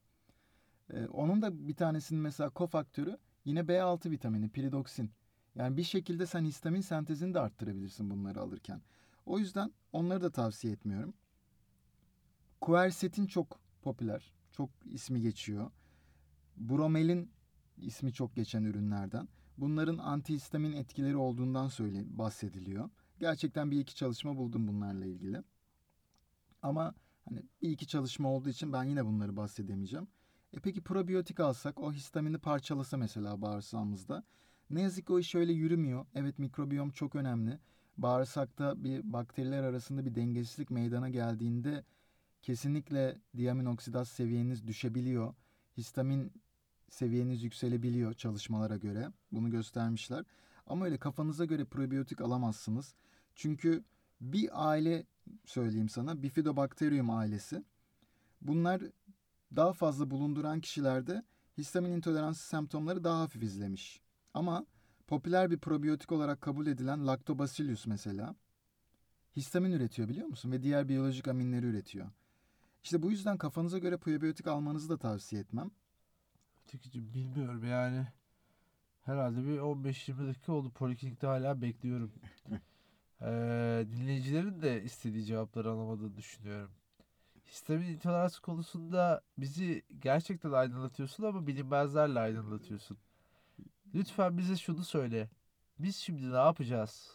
Ee, 0.94 1.08
onun 1.08 1.42
da 1.42 1.68
bir 1.68 1.76
tanesinin 1.76 2.22
mesela 2.22 2.50
kofaktörü 2.50 3.18
yine 3.46 3.60
B6 3.60 4.12
vitamini, 4.12 4.50
piridoksin. 4.50 5.12
Yani 5.56 5.78
bir 5.78 5.84
şekilde 5.84 6.26
sen 6.26 6.46
histamin 6.46 6.82
sentezini 6.82 7.34
de 7.34 7.40
arttırabilirsin 7.40 8.10
bunları 8.10 8.42
alırken. 8.42 8.82
O 9.26 9.40
yüzden 9.40 9.72
onları 9.94 10.22
da 10.22 10.32
tavsiye 10.32 10.74
etmiyorum. 10.74 11.14
Quercetin 12.62 13.26
çok 13.28 13.60
popüler. 13.82 14.34
Çok 14.52 14.70
ismi 14.86 15.22
geçiyor. 15.22 15.72
Bromelin 16.58 17.32
ismi 17.78 18.14
çok 18.14 18.36
geçen 18.36 18.64
ürünlerden. 18.64 19.28
Bunların 19.58 19.98
antihistamin 19.98 20.74
etkileri 20.74 21.16
olduğundan 21.16 21.68
söyle 21.68 22.06
bahsediliyor. 22.18 22.90
Gerçekten 23.20 23.72
bir 23.72 23.80
iki 23.80 23.96
çalışma 23.96 24.38
buldum 24.38 24.68
bunlarla 24.68 25.06
ilgili. 25.06 25.44
Ama 26.62 26.94
hani 27.26 27.44
bir 27.62 27.70
iki 27.70 27.88
çalışma 27.88 28.30
olduğu 28.30 28.50
için 28.50 28.74
ben 28.74 28.84
yine 28.84 29.06
bunları 29.06 29.38
bahsedemeyeceğim. 29.38 30.08
E 30.54 30.60
peki 30.60 30.82
probiyotik 30.82 31.40
alsak 31.40 31.80
o 31.80 31.94
histamini 31.94 32.38
parçalasa 32.38 32.98
mesela 32.98 33.42
bağırsağımızda. 33.42 34.24
Ne 34.70 34.82
yazık 34.82 35.08
ki 35.08 35.14
o 35.14 35.20
iş 35.20 35.36
öyle 35.36 35.54
yürümüyor. 35.54 36.06
Evet 36.16 36.40
mikrobiyom 36.40 36.90
çok 36.90 37.16
önemli. 37.16 37.60
Bağırsakta 37.98 38.84
bir 38.84 39.14
bakteriler 39.14 39.64
arasında 39.64 40.06
bir 40.06 40.16
dengesizlik 40.16 40.72
meydana 40.72 41.10
geldiğinde 41.10 41.84
kesinlikle 42.42 43.18
diaminoksidaz 43.38 44.10
seviyeniz 44.10 44.68
düşebiliyor. 44.68 45.34
Histamin 45.78 46.34
seviyeniz 46.92 47.44
yükselebiliyor 47.44 48.14
çalışmalara 48.14 48.78
göre. 48.78 49.12
Bunu 49.32 49.52
göstermişler. 49.52 50.26
Ama 50.68 50.86
öyle 50.86 50.98
kafanıza 50.98 51.46
göre 51.46 51.66
probiyotik 51.66 52.22
alamazsınız. 52.22 52.96
Çünkü 53.36 53.84
bir 54.22 54.70
aile 54.70 55.06
söyleyeyim 55.46 55.90
sana 55.90 56.24
Bifidobacterium 56.24 57.10
ailesi. 57.10 57.64
Bunlar 58.42 58.82
daha 59.56 59.74
fazla 59.74 60.12
bulunduran 60.12 60.62
kişilerde 60.62 61.24
histamin 61.58 61.92
intoleransı 61.92 62.48
semptomları 62.48 63.04
daha 63.04 63.20
hafif 63.20 63.44
izlemiş. 63.44 64.02
Ama 64.34 64.66
popüler 65.08 65.52
bir 65.52 65.58
probiyotik 65.58 66.12
olarak 66.12 66.42
kabul 66.42 66.68
edilen 66.68 67.08
Lactobacillus 67.08 67.88
mesela 67.88 68.36
histamin 69.36 69.72
üretiyor 69.72 70.10
biliyor 70.10 70.28
musun? 70.28 70.52
Ve 70.52 70.64
diğer 70.64 70.90
biyolojik 70.90 71.28
aminleri 71.28 71.66
üretiyor. 71.66 72.08
İşte 72.84 73.02
bu 73.02 73.12
yüzden 73.12 73.38
kafanıza 73.38 73.78
göre 73.78 73.98
probiyotik 73.98 74.48
almanızı 74.48 74.90
da 74.90 74.98
tavsiye 74.98 75.42
etmem. 75.42 75.72
Ötekicim 76.72 77.14
bilmiyorum 77.14 77.66
yani. 77.66 78.08
Herhalde 79.02 79.46
bir 79.46 79.60
15-20 79.60 80.28
dakika 80.28 80.54
oldu. 80.54 80.70
Poliklinikte 80.70 81.28
hala 81.28 81.62
bekliyorum. 81.62 82.12
Ee, 83.24 83.86
dinleyicilerin 83.92 84.62
de 84.62 84.84
istediği 84.84 85.26
cevapları 85.26 85.70
alamadığını 85.72 86.16
düşünüyorum. 86.18 86.72
Histamin 87.48 87.88
intoleransı 87.88 88.42
konusunda 88.42 89.22
bizi 89.38 89.84
gerçekten 90.00 90.52
aydınlatıyorsun 90.52 91.24
ama 91.24 91.48
bilinmezlerle 91.48 92.20
aydınlatıyorsun. 92.20 92.98
Lütfen 93.94 94.38
bize 94.38 94.56
şunu 94.56 94.84
söyle. 94.84 95.30
Biz 95.80 95.96
şimdi 95.96 96.32
ne 96.32 96.38
yapacağız? 96.38 97.12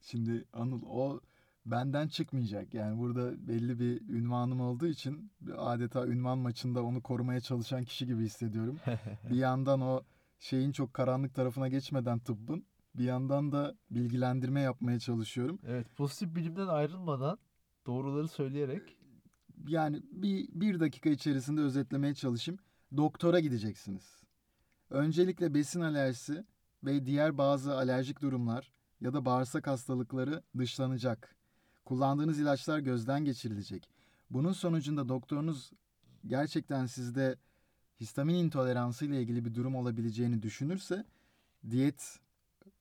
Şimdi 0.00 0.44
Anıl 0.52 0.82
o 0.86 1.20
benden 1.66 2.08
çıkmayacak. 2.08 2.74
Yani 2.74 2.98
burada 2.98 3.48
belli 3.48 3.78
bir 3.78 4.08
ünvanım 4.08 4.60
olduğu 4.60 4.86
için 4.86 5.32
adeta 5.56 6.06
ünvan 6.06 6.38
maçında 6.38 6.82
onu 6.84 7.02
korumaya 7.02 7.40
çalışan 7.40 7.84
kişi 7.84 8.06
gibi 8.06 8.24
hissediyorum. 8.24 8.80
bir 9.30 9.36
yandan 9.36 9.80
o 9.80 10.02
şeyin 10.38 10.72
çok 10.72 10.94
karanlık 10.94 11.34
tarafına 11.34 11.68
geçmeden 11.68 12.18
tıbbın 12.18 12.64
bir 12.94 13.04
yandan 13.04 13.52
da 13.52 13.74
bilgilendirme 13.90 14.60
yapmaya 14.60 14.98
çalışıyorum. 14.98 15.58
Evet, 15.66 15.96
pozitif 15.96 16.34
bilimden 16.34 16.66
ayrılmadan 16.66 17.38
doğruları 17.86 18.28
söyleyerek 18.28 18.96
Yani 19.68 20.02
bir, 20.10 20.48
bir 20.52 20.80
dakika 20.80 21.10
içerisinde 21.10 21.60
özetlemeye 21.60 22.14
çalışayım. 22.14 22.60
Doktora 22.96 23.40
gideceksiniz. 23.40 24.22
Öncelikle 24.90 25.54
besin 25.54 25.80
alerjisi 25.80 26.44
ve 26.84 27.06
diğer 27.06 27.38
bazı 27.38 27.76
alerjik 27.76 28.22
durumlar 28.22 28.72
ya 29.00 29.14
da 29.14 29.24
bağırsak 29.24 29.66
hastalıkları 29.66 30.42
dışlanacak. 30.58 31.36
Kullandığınız 31.90 32.40
ilaçlar 32.40 32.78
gözden 32.78 33.24
geçirilecek. 33.24 33.88
Bunun 34.30 34.52
sonucunda 34.52 35.08
doktorunuz 35.08 35.70
gerçekten 36.26 36.86
sizde 36.86 37.36
histamin 38.00 38.34
intoleransı 38.34 39.04
ile 39.04 39.22
ilgili 39.22 39.44
bir 39.44 39.54
durum 39.54 39.74
olabileceğini 39.74 40.42
düşünürse 40.42 41.04
diyet 41.70 42.18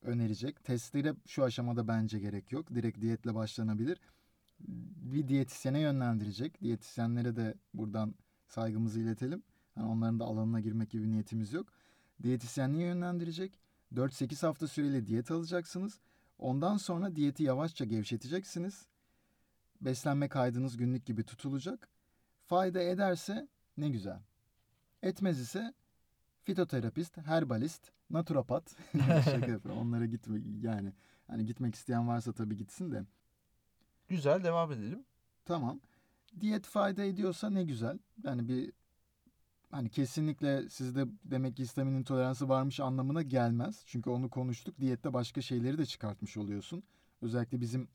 önerecek. 0.02 0.64
Testlere 0.64 1.16
şu 1.28 1.44
aşamada 1.44 1.88
bence 1.88 2.20
gerek 2.20 2.52
yok. 2.52 2.76
Direkt 2.76 3.02
diyetle 3.02 3.36
başlanabilir. 3.36 4.00
Bir 4.60 5.28
diyetisyene 5.28 5.80
yönlendirecek. 5.80 6.62
Diyetisyenlere 6.62 7.36
de 7.36 7.54
buradan 7.74 8.16
saygımızı 8.48 9.00
iletelim. 9.00 9.44
Hani 9.76 9.88
onların 9.88 10.20
da 10.20 10.26
alanına 10.26 10.60
girmek 10.60 10.90
gibi 10.90 11.12
niyetimiz 11.12 11.54
yok. 11.54 11.68
Diyetisyenliğe 12.24 12.88
yönlendirecek. 12.88 13.60
4-8 13.96 14.46
hafta 14.46 14.68
süreli 14.68 15.06
diyet 15.06 15.32
alacaksınız. 15.32 16.00
Ondan 16.40 16.78
sonra 16.78 17.16
diyeti 17.16 17.44
yavaşça 17.44 17.86
gevşeteceksiniz. 17.86 18.90
Beslenme 19.82 20.30
kaydınız 20.30 20.78
günlük 20.78 21.06
gibi 21.06 21.24
tutulacak. 21.24 21.90
Fayda 22.46 22.82
ederse 22.82 23.48
ne 23.78 23.90
güzel. 23.90 24.20
Etmez 25.04 25.40
ise 25.40 25.74
fitoterapist, 26.44 27.18
herbalist, 27.18 27.92
naturopat. 28.10 28.76
Şaka 29.26 29.52
yapıyorum. 29.52 29.82
Onlara 29.82 30.06
gitme 30.06 30.40
yani. 30.62 30.94
Hani 31.28 31.46
gitmek 31.46 31.76
isteyen 31.76 32.08
varsa 32.08 32.34
tabii 32.34 32.58
gitsin 32.58 32.92
de. 32.92 33.06
güzel 34.08 34.44
devam 34.44 34.72
edelim. 34.72 35.06
Tamam. 35.46 35.80
Diyet 36.40 36.66
fayda 36.66 37.04
ediyorsa 37.04 37.50
ne 37.50 37.64
güzel. 37.64 38.00
Yani 38.24 38.48
bir 38.48 38.74
hani 39.72 39.90
kesinlikle 39.90 40.70
sizde 40.70 41.06
demek 41.24 41.58
ki 41.58 41.64
histamin 41.64 41.94
intoleransı 41.94 42.50
varmış 42.50 42.80
anlamına 42.80 43.22
gelmez. 43.22 43.84
Çünkü 43.86 44.10
onu 44.10 44.30
konuştuk. 44.30 44.80
Diyette 44.80 45.14
başka 45.14 45.42
şeyleri 45.42 45.78
de 45.78 45.86
çıkartmış 45.86 46.38
oluyorsun. 46.38 46.84
Özellikle 47.22 47.62
bizim 47.62 47.88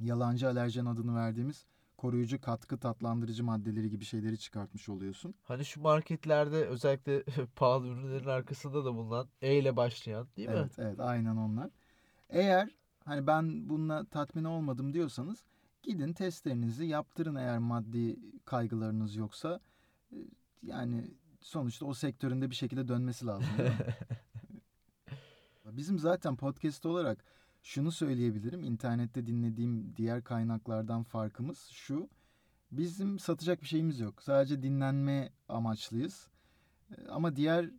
yalancı 0.00 0.48
alerjen 0.48 0.86
adını 0.86 1.16
verdiğimiz 1.16 1.64
koruyucu 1.96 2.40
katkı 2.40 2.78
tatlandırıcı 2.78 3.44
maddeleri 3.44 3.90
gibi 3.90 4.04
şeyleri 4.04 4.38
çıkartmış 4.38 4.88
oluyorsun. 4.88 5.34
Hani 5.42 5.64
şu 5.64 5.80
marketlerde 5.82 6.66
özellikle 6.66 7.22
pahalı 7.56 7.88
ürünlerin 7.88 8.28
arkasında 8.28 8.84
da 8.84 8.94
bulunan 8.94 9.28
E 9.42 9.54
ile 9.58 9.76
başlayan 9.76 10.26
değil 10.36 10.48
mi? 10.48 10.54
Evet, 10.58 10.78
evet, 10.78 11.00
aynen 11.00 11.36
onlar. 11.36 11.70
Eğer 12.30 12.68
hani 13.04 13.26
ben 13.26 13.68
bununla 13.68 14.04
tatmin 14.04 14.44
olmadım 14.44 14.92
diyorsanız 14.92 15.44
gidin 15.82 16.12
testlerinizi 16.12 16.84
yaptırın 16.86 17.34
eğer 17.34 17.58
maddi 17.58 18.16
kaygılarınız 18.44 19.16
yoksa. 19.16 19.60
Ee, 20.12 20.16
Yani 20.62 21.10
sonuçta 21.40 21.86
o 21.86 21.94
sektöründe 21.94 22.50
bir 22.50 22.54
şekilde 22.54 22.88
dönmesi 22.88 23.26
lazım? 23.26 23.48
Bizim 25.64 25.98
zaten 25.98 26.36
podcast 26.36 26.86
olarak 26.86 27.24
şunu 27.64 27.92
söyleyebilirim. 27.92 28.62
İnternette 28.64 29.26
dinlediğim 29.26 29.96
diğer 29.96 30.24
kaynaklardan 30.24 31.02
farkımız 31.02 31.68
şu. 31.72 32.08
Bizim 32.72 33.18
satacak 33.18 33.62
bir 33.62 33.66
şeyimiz 33.66 34.00
yok. 34.00 34.22
Sadece 34.22 34.62
dinlenme 34.62 35.32
amaçlıyız. 35.48 36.28
Ee, 36.90 37.08
Ama 37.08 37.36
diğer 37.36 37.70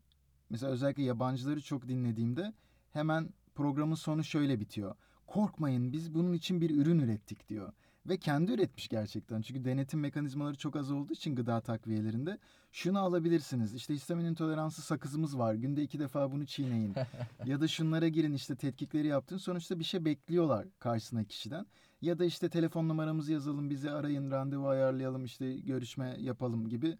mesela 0.50 0.72
özellikle 0.72 1.04
yabancıları 1.04 1.62
çok 1.62 1.88
dinlediğimde 1.88 2.54
hemen 2.92 3.30
programın 3.56 3.96
sonu 3.96 4.24
şöyle 4.24 4.60
bitiyor. 4.60 4.96
Korkmayın 5.28 5.94
biz 5.94 6.14
bunun 6.14 6.34
için 6.34 6.62
bir 6.62 6.70
ürün 6.70 7.00
ürettik 7.00 7.50
diyor. 7.50 7.74
Ve 8.10 8.18
kendi 8.18 8.52
üretmiş 8.52 8.88
gerçekten. 8.88 9.42
Çünkü 9.42 9.66
denetim 9.66 10.00
mekanizmaları 10.00 10.56
çok 10.56 10.76
az 10.76 10.92
olduğu 10.92 11.14
için 11.14 11.36
gıda 11.36 11.62
takviyelerinde 11.62 12.38
şunu 12.72 13.00
alabilirsiniz. 13.00 13.74
İşte 13.74 13.94
histamin 13.94 14.26
intoleransı 14.26 14.82
sakızımız 14.82 15.38
var. 15.38 15.54
Günde 15.54 15.84
iki 15.84 16.00
defa 16.00 16.32
bunu 16.32 16.46
çiğneyin. 16.46 16.96
ya 17.46 17.62
da 17.62 17.68
şunlara 17.68 18.08
girin 18.08 18.34
işte 18.34 18.56
tetkikleri 18.56 19.08
yaptın. 19.08 19.38
Sonuçta 19.38 19.80
bir 19.80 19.84
şey 19.84 20.06
bekliyorlar 20.06 20.68
karşısına 20.80 21.24
kişiden. 21.24 21.66
Ya 22.02 22.20
da 22.20 22.26
işte 22.26 22.50
telefon 22.50 22.90
numaramızı 22.90 23.32
yazalım 23.32 23.70
bizi 23.70 23.92
arayın 23.92 24.32
randevu 24.32 24.68
ayarlayalım 24.68 25.26
işte 25.26 25.56
görüşme 25.56 26.18
yapalım 26.20 26.70
gibi 26.70 26.98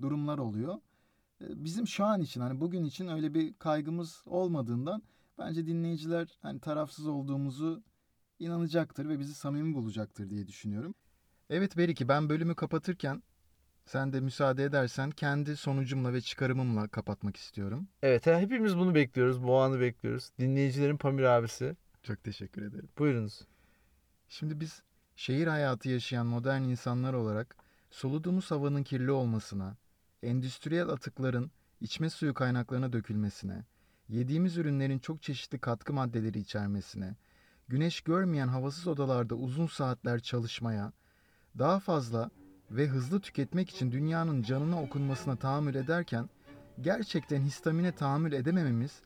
durumlar 0.00 0.38
oluyor. 0.38 0.74
Ee, 1.40 1.64
Bizim 1.64 1.86
şu 1.86 2.04
an 2.04 2.20
için 2.20 2.40
hani 2.40 2.60
bugün 2.60 2.84
için 2.84 3.08
öyle 3.08 3.34
bir 3.34 3.54
kaygımız 3.54 4.22
olmadığından 4.26 5.02
bence 5.38 5.66
dinleyiciler 5.66 6.38
hani 6.42 6.60
tarafsız 6.60 7.06
olduğumuzu 7.06 7.82
inanacaktır 8.38 9.08
ve 9.08 9.18
bizi 9.18 9.34
samimi 9.34 9.74
bulacaktır 9.74 10.30
diye 10.30 10.46
düşünüyorum. 10.46 10.94
Evet 11.50 11.76
Beriki 11.76 12.08
ben 12.08 12.28
bölümü 12.28 12.54
kapatırken 12.54 13.22
sen 13.86 14.12
de 14.12 14.20
müsaade 14.20 14.64
edersen 14.64 15.10
kendi 15.10 15.56
sonucumla 15.56 16.12
ve 16.12 16.20
çıkarımımla 16.20 16.88
kapatmak 16.88 17.36
istiyorum. 17.36 17.88
Evet, 18.02 18.26
hepimiz 18.26 18.76
bunu 18.76 18.94
bekliyoruz. 18.94 19.42
Bu 19.42 19.58
anı 19.58 19.80
bekliyoruz. 19.80 20.30
Dinleyicilerin 20.38 20.96
Pamir 20.96 21.22
abisi. 21.22 21.76
Çok 22.02 22.24
teşekkür 22.24 22.62
ederim. 22.62 22.88
Buyurunuz. 22.98 23.40
Şimdi 24.28 24.60
biz 24.60 24.82
şehir 25.16 25.46
hayatı 25.46 25.88
yaşayan 25.88 26.26
modern 26.26 26.62
insanlar 26.62 27.12
olarak 27.12 27.56
soluduğumuz 27.90 28.50
havanın 28.50 28.82
kirli 28.82 29.10
olmasına, 29.10 29.76
endüstriyel 30.22 30.88
atıkların 30.88 31.50
içme 31.80 32.10
suyu 32.10 32.34
kaynaklarına 32.34 32.92
dökülmesine, 32.92 33.64
yediğimiz 34.08 34.56
ürünlerin 34.56 34.98
çok 34.98 35.22
çeşitli 35.22 35.58
katkı 35.58 35.92
maddeleri 35.92 36.38
içermesine, 36.38 37.16
güneş 37.68 38.00
görmeyen 38.00 38.48
havasız 38.48 38.86
odalarda 38.86 39.34
uzun 39.34 39.66
saatler 39.66 40.20
çalışmaya, 40.20 40.92
daha 41.58 41.80
fazla 41.80 42.30
ve 42.70 42.86
hızlı 42.86 43.20
tüketmek 43.20 43.70
için 43.70 43.92
dünyanın 43.92 44.42
canına 44.42 44.82
okunmasına 44.82 45.36
tahammül 45.36 45.74
ederken 45.74 46.28
gerçekten 46.80 47.40
histamine 47.40 47.92
tahammül 47.92 48.32
edemememiz 48.32 49.02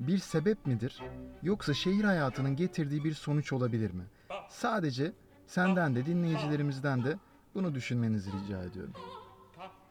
bir 0.00 0.18
sebep 0.18 0.66
midir 0.66 1.02
yoksa 1.42 1.74
şehir 1.74 2.04
hayatının 2.04 2.56
getirdiği 2.56 3.04
bir 3.04 3.14
sonuç 3.14 3.52
olabilir 3.52 3.90
mi? 3.90 4.04
Sadece 4.48 5.12
senden 5.46 5.94
de 5.94 6.06
dinleyicilerimizden 6.06 7.04
de 7.04 7.18
bunu 7.54 7.74
düşünmenizi 7.74 8.30
rica 8.32 8.62
ediyorum. 8.62 8.92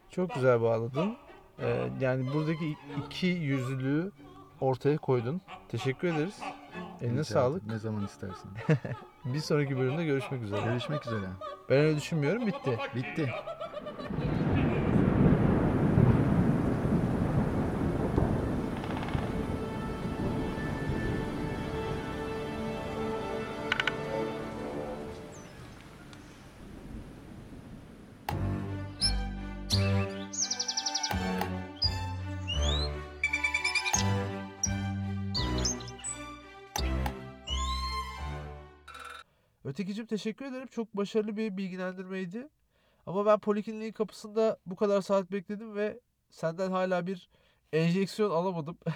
Çok 0.09 0.35
güzel 0.35 0.61
bağladın. 0.61 1.15
Ee, 1.59 1.89
yani 2.01 2.33
buradaki 2.33 2.77
iki 3.05 3.27
yüzlülüğü 3.27 4.11
ortaya 4.61 4.97
koydun. 4.97 5.41
Teşekkür 5.69 6.07
ederiz. 6.07 6.39
Eline 7.01 7.13
Rica 7.13 7.23
sağlık. 7.23 7.65
Ne 7.65 7.77
zaman 7.77 8.05
istersen. 8.05 8.51
Bir 9.25 9.39
sonraki 9.39 9.77
bölümde 9.77 10.05
görüşmek 10.05 10.43
üzere. 10.43 10.61
Görüşmek 10.61 11.07
üzere. 11.07 11.25
Ben 11.69 11.77
öyle 11.77 11.97
düşünmüyorum. 11.97 12.47
Bitti. 12.47 12.79
Bitti. 12.95 13.33
Teşekkür 40.18 40.45
ederim. 40.45 40.68
Çok 40.68 40.97
başarılı 40.97 41.38
bir 41.38 41.57
bilgilendirmeydi. 41.57 42.49
Ama 43.05 43.26
ben 43.26 43.39
polikliniğin 43.39 43.93
kapısında 43.93 44.59
bu 44.66 44.76
kadar 44.76 45.01
saat 45.01 45.32
bekledim 45.32 45.76
ve 45.76 45.99
senden 46.30 46.72
hala 46.72 47.07
bir 47.07 47.30
enjeksiyon 47.74 48.32
alamadım. 48.32 48.78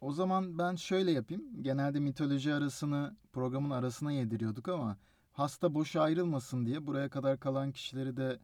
O 0.00 0.12
zaman 0.12 0.58
ben 0.58 0.76
şöyle 0.76 1.10
yapayım. 1.10 1.62
Genelde 1.62 2.00
mitoloji 2.00 2.54
arasını 2.54 3.16
programın 3.32 3.70
arasına 3.70 4.12
yediriyorduk 4.12 4.68
ama 4.68 4.96
hasta 5.32 5.74
boşa 5.74 6.02
ayrılmasın 6.02 6.66
diye 6.66 6.86
buraya 6.86 7.10
kadar 7.10 7.40
kalan 7.40 7.72
kişileri 7.72 8.16
de 8.16 8.38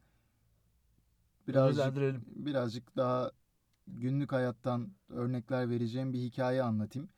birazcık 1.47 1.95
birazcık 2.45 2.95
daha 2.97 3.31
günlük 3.87 4.31
hayattan 4.31 4.91
örnekler 5.09 5.69
vereceğim 5.69 6.13
bir 6.13 6.19
hikaye 6.19 6.63
anlatayım. 6.63 7.09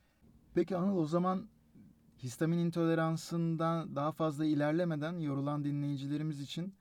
Peki 0.53 0.77
Anıl 0.77 0.97
o 0.97 1.05
zaman 1.05 1.49
histamin 2.23 2.57
intoleransından 2.57 3.95
daha 3.95 4.11
fazla 4.11 4.45
ilerlemeden 4.45 5.19
yorulan 5.19 5.63
dinleyicilerimiz 5.63 6.41
için 6.41 6.75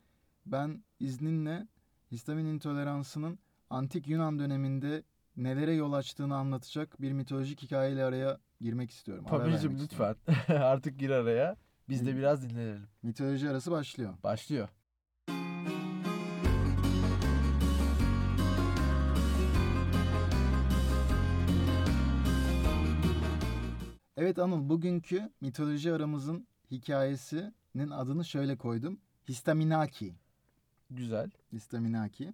ben 0.45 0.83
izninle 0.99 1.67
histamin 2.11 2.45
intoleransının 2.45 3.39
antik 3.69 4.07
Yunan 4.07 4.39
döneminde 4.39 5.03
nelere 5.37 5.73
yol 5.73 5.93
açtığını 5.93 6.35
anlatacak 6.35 7.01
bir 7.01 7.11
mitolojik 7.11 7.61
hikayeyle 7.61 8.03
araya 8.03 8.39
girmek 8.61 8.91
istiyorum. 8.91 9.25
Pamir'cim 9.25 9.79
lütfen 9.79 10.15
artık 10.47 10.99
gir 10.99 11.09
araya. 11.09 11.55
Biz 11.89 12.05
de 12.05 12.17
biraz 12.17 12.49
dinlenelim. 12.49 12.87
Mitoloji 13.03 13.49
arası 13.49 13.71
başlıyor. 13.71 14.13
Başlıyor. 14.23 14.69
Evet 24.25 24.39
Anıl 24.39 24.69
bugünkü 24.69 25.29
mitoloji 25.41 25.93
aramızın 25.93 26.47
hikayesinin 26.71 27.89
adını 27.91 28.25
şöyle 28.25 28.57
koydum. 28.57 28.99
Histaminaki. 29.29 30.15
Güzel. 30.89 31.31
Histaminaki. 31.53 32.33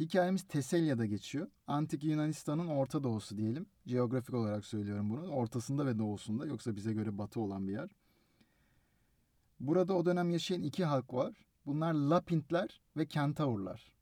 Hikayemiz 0.00 0.42
Teselya'da 0.42 1.06
geçiyor. 1.06 1.48
Antik 1.66 2.04
Yunanistan'ın 2.04 2.68
orta 2.68 3.02
doğusu 3.02 3.36
diyelim. 3.36 3.66
Jeografik 3.86 4.34
olarak 4.34 4.64
söylüyorum 4.64 5.10
bunu. 5.10 5.28
Ortasında 5.28 5.86
ve 5.86 5.98
doğusunda. 5.98 6.46
Yoksa 6.46 6.76
bize 6.76 6.92
göre 6.92 7.18
batı 7.18 7.40
olan 7.40 7.68
bir 7.68 7.72
yer. 7.72 7.90
Burada 9.60 9.94
o 9.94 10.06
dönem 10.06 10.30
yaşayan 10.30 10.62
iki 10.62 10.84
halk 10.84 11.14
var. 11.14 11.34
Bunlar 11.66 11.92
Lapintler 11.92 12.80
ve 12.96 13.06
Kentaurlar. 13.06 13.92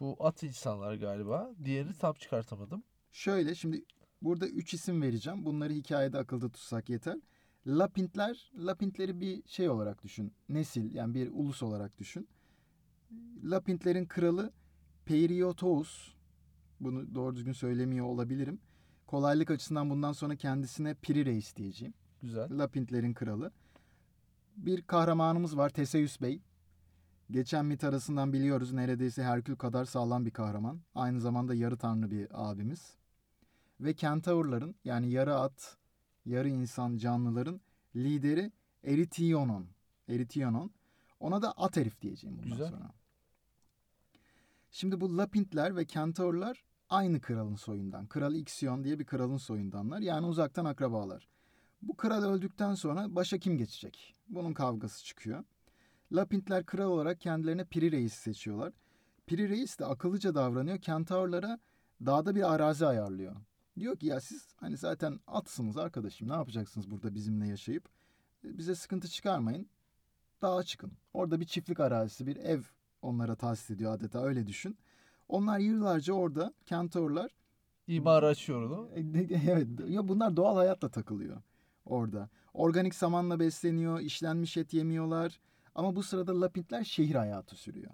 Bu 0.00 0.16
at 0.20 0.42
insanlar 0.42 0.94
galiba. 0.94 1.50
Diğerini 1.64 1.94
tam 1.94 2.14
çıkartamadım. 2.14 2.82
Şöyle 3.12 3.54
şimdi 3.54 3.84
burada 4.22 4.48
üç 4.48 4.74
isim 4.74 5.02
vereceğim. 5.02 5.44
Bunları 5.44 5.72
hikayede 5.72 6.18
akılda 6.18 6.48
tutsak 6.48 6.88
yeter. 6.88 7.18
Lapintler, 7.66 8.52
Lapintleri 8.56 9.20
bir 9.20 9.42
şey 9.46 9.68
olarak 9.68 10.04
düşün. 10.04 10.32
Nesil 10.48 10.94
yani 10.94 11.14
bir 11.14 11.30
ulus 11.32 11.62
olarak 11.62 11.98
düşün. 11.98 12.28
Lapintlerin 13.44 14.06
kralı 14.06 14.52
Peiriotos. 15.04 16.14
Bunu 16.80 17.14
doğru 17.14 17.36
düzgün 17.36 17.52
söylemiyor 17.52 18.06
olabilirim. 18.06 18.60
Kolaylık 19.06 19.50
açısından 19.50 19.90
bundan 19.90 20.12
sonra 20.12 20.36
kendisine 20.36 20.94
Piri 20.94 21.26
Reis 21.26 21.56
diyeceğim. 21.56 21.94
Güzel. 22.22 22.58
Lapintlerin 22.58 23.14
kralı. 23.14 23.52
Bir 24.56 24.82
kahramanımız 24.82 25.56
var 25.56 25.70
Teseus 25.70 26.20
Bey. 26.20 26.42
Geçen 27.30 27.66
mit 27.66 27.84
arasından 27.84 28.32
biliyoruz 28.32 28.72
neredeyse 28.72 29.22
Herkül 29.22 29.56
kadar 29.56 29.84
sağlam 29.84 30.26
bir 30.26 30.30
kahraman. 30.30 30.80
Aynı 30.94 31.20
zamanda 31.20 31.54
yarı 31.54 31.76
tanrı 31.76 32.10
bir 32.10 32.28
abimiz. 32.32 32.97
Ve 33.80 33.94
Kentaurların 33.94 34.74
yani 34.84 35.10
yarı 35.10 35.34
at, 35.34 35.76
yarı 36.26 36.48
insan 36.48 36.96
canlıların 36.96 37.60
lideri 37.96 38.52
Eritionon. 38.84 39.66
Eritionon. 40.08 40.70
Ona 41.20 41.42
da 41.42 41.52
at 41.52 41.76
herif 41.76 42.02
diyeceğim 42.02 42.36
bundan 42.38 42.50
Güzel. 42.50 42.70
sonra. 42.70 42.90
Şimdi 44.70 45.00
bu 45.00 45.18
Lapintler 45.18 45.76
ve 45.76 45.84
Kentaurlar 45.84 46.64
aynı 46.88 47.20
kralın 47.20 47.54
soyundan. 47.54 48.06
Kral 48.06 48.34
Ixion 48.34 48.84
diye 48.84 48.98
bir 48.98 49.04
kralın 49.04 49.36
soyundanlar. 49.36 50.00
Yani 50.00 50.26
uzaktan 50.26 50.64
akrabalar. 50.64 51.28
Bu 51.82 51.96
kral 51.96 52.22
öldükten 52.22 52.74
sonra 52.74 53.14
başa 53.14 53.38
kim 53.38 53.58
geçecek? 53.58 54.14
Bunun 54.28 54.52
kavgası 54.52 55.04
çıkıyor. 55.04 55.44
Lapintler 56.12 56.66
kral 56.66 56.90
olarak 56.90 57.20
kendilerine 57.20 57.64
Piri 57.64 57.92
Reis 57.92 58.14
seçiyorlar. 58.14 58.72
Piri 59.26 59.48
Reis 59.48 59.78
de 59.78 59.86
akıllıca 59.86 60.34
davranıyor. 60.34 60.78
Kentaurlara 60.78 61.58
dağda 62.06 62.34
bir 62.34 62.54
arazi 62.54 62.86
ayarlıyor. 62.86 63.36
Diyor 63.78 63.96
ki 63.96 64.06
ya 64.06 64.20
siz 64.20 64.54
hani 64.56 64.76
zaten 64.76 65.20
atsınız 65.26 65.76
arkadaşım 65.76 66.28
ne 66.28 66.32
yapacaksınız 66.32 66.90
burada 66.90 67.14
bizimle 67.14 67.48
yaşayıp? 67.48 67.88
E, 68.44 68.58
Bize 68.58 68.74
sıkıntı 68.74 69.08
çıkarmayın. 69.08 69.68
Dağa 70.42 70.62
çıkın. 70.62 70.92
Orada 71.14 71.40
bir 71.40 71.44
çiftlik 71.44 71.80
arazisi, 71.80 72.26
bir 72.26 72.36
ev 72.36 72.60
onlara 73.02 73.34
tahsis 73.34 73.70
ediyor 73.70 73.92
adeta 73.92 74.22
öyle 74.22 74.46
düşün. 74.46 74.78
Onlar 75.28 75.58
yıllarca 75.58 76.12
orada 76.12 76.52
Kentaurlar 76.66 77.30
İmar 77.86 78.22
açıyor 78.22 78.90
e, 78.96 79.00
Evet, 79.50 79.68
ya 79.88 80.08
bunlar 80.08 80.36
doğal 80.36 80.56
hayatla 80.56 80.88
takılıyor 80.88 81.42
orada. 81.84 82.28
Organik 82.54 82.94
samanla 82.94 83.40
besleniyor, 83.40 84.00
işlenmiş 84.00 84.56
et 84.56 84.74
yemiyorlar. 84.74 85.40
Ama 85.74 85.96
bu 85.96 86.02
sırada 86.02 86.40
Lapintler 86.40 86.84
şehir 86.84 87.14
hayatı 87.14 87.56
sürüyor. 87.56 87.90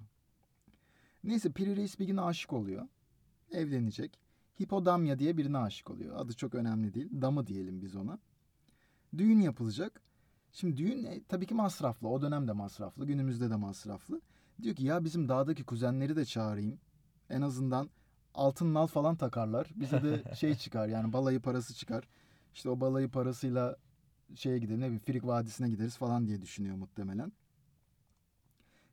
Neyse 1.24 1.53
Piri 1.53 1.76
Reis 1.76 1.99
bir 1.99 2.07
gün 2.07 2.16
aşık 2.16 2.53
oluyor. 2.53 2.89
Evlenecek. 3.53 4.24
Hipodamya 4.61 5.18
diye 5.18 5.36
birine 5.36 5.59
aşık 5.59 5.90
oluyor. 5.90 6.16
Adı 6.16 6.32
çok 6.32 6.55
önemli 6.55 6.94
değil. 6.94 7.09
Damı 7.22 7.46
diyelim 7.46 7.82
biz 7.82 7.96
ona. 7.96 8.18
Düğün 9.18 9.40
yapılacak. 9.40 10.00
Şimdi 10.52 10.76
düğün 10.76 11.05
e, 11.05 11.22
tabii 11.28 11.46
ki 11.46 11.55
masraflı. 11.55 12.09
O 12.09 12.22
dönemde 12.22 12.52
masraflı. 12.52 13.07
Günümüzde 13.07 13.50
de 13.50 13.57
masraflı. 13.57 14.20
Diyor 14.62 14.76
ki 14.76 14.84
ya 14.84 15.05
bizim 15.05 15.28
dağdaki 15.28 15.64
kuzenleri 15.64 16.16
de 16.16 16.24
çağırayım. 16.24 16.78
En 17.30 17.40
azından 17.40 17.90
altın 18.34 18.74
nal 18.74 18.86
falan 18.86 19.16
takarlar. 19.16 19.70
Bize 19.76 20.02
de 20.02 20.34
şey 20.34 20.55
çıkar 20.55 20.88
yani 20.88 21.12
balayı 21.12 21.40
parası 21.40 21.74
çıkar. 21.74 22.09
İşte 22.55 22.70
o 22.70 22.80
balayı 22.80 23.09
parasıyla 23.11 23.76
şeye 24.34 24.59
gidelim 24.59 24.80
ne 24.80 24.84
bileyim 24.84 25.02
Frig 25.07 25.24
Vadisi'ne 25.26 25.70
gideriz 25.70 25.96
falan 25.96 26.26
diye 26.26 26.42
düşünüyor 26.42 26.76
muhtemelen. 26.76 27.32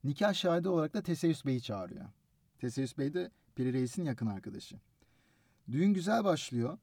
Nikah 0.03 0.33
şahidi 0.33 0.69
olarak 0.69 0.93
da 0.93 1.01
Teseus 1.01 1.45
Bey'i 1.45 1.61
çağırıyor. 1.61 2.05
Teseus 2.59 2.97
Bey 2.97 3.13
de 3.13 3.31
Piri 3.55 3.73
Reis'in 3.73 4.03
yakın 4.03 4.27
arkadaşı. 4.27 4.79
Düğün 5.71 5.93
güzel 5.93 6.23
başlıyor. 6.23 6.77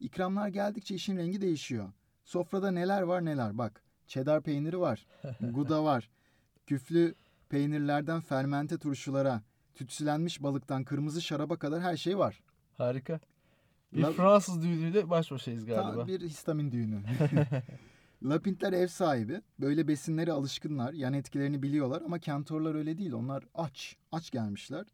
İkramlar 0.00 0.48
geldikçe 0.48 0.94
işin 0.94 1.16
rengi 1.16 1.40
değişiyor. 1.40 1.92
Sofrada 2.24 2.70
neler 2.70 3.02
var 3.02 3.24
neler 3.24 3.58
bak. 3.58 3.82
Çedar 4.06 4.42
peyniri 4.42 4.80
var. 4.80 5.06
Guda 5.40 5.84
var. 5.84 6.10
Küflü 6.66 7.14
peynirlerden 7.48 8.20
fermente 8.20 8.78
turşulara, 8.78 9.42
tütsülenmiş 9.74 10.42
balıktan 10.42 10.84
kırmızı 10.84 11.22
şaraba 11.22 11.56
kadar 11.56 11.80
her 11.82 11.96
şey 11.96 12.18
var. 12.18 12.40
Harika. 12.74 13.20
Bir 13.92 14.02
La- 14.02 14.12
Fransız 14.12 14.62
düğünüyle 14.62 15.10
baş 15.10 15.30
başayız 15.30 15.64
galiba. 15.66 15.94
Tam 15.94 16.08
bir 16.08 16.20
histamin 16.20 16.72
düğünü. 16.72 17.00
Lapintler 18.22 18.72
ev 18.72 18.86
sahibi. 18.86 19.40
Böyle 19.60 19.88
besinlere 19.88 20.32
alışkınlar. 20.32 20.92
Yan 20.92 21.12
etkilerini 21.12 21.62
biliyorlar 21.62 22.02
ama 22.02 22.18
kentorlar 22.18 22.74
öyle 22.74 22.98
değil. 22.98 23.12
Onlar 23.12 23.44
aç. 23.54 23.96
Aç 24.12 24.30
gelmişler. 24.30 24.86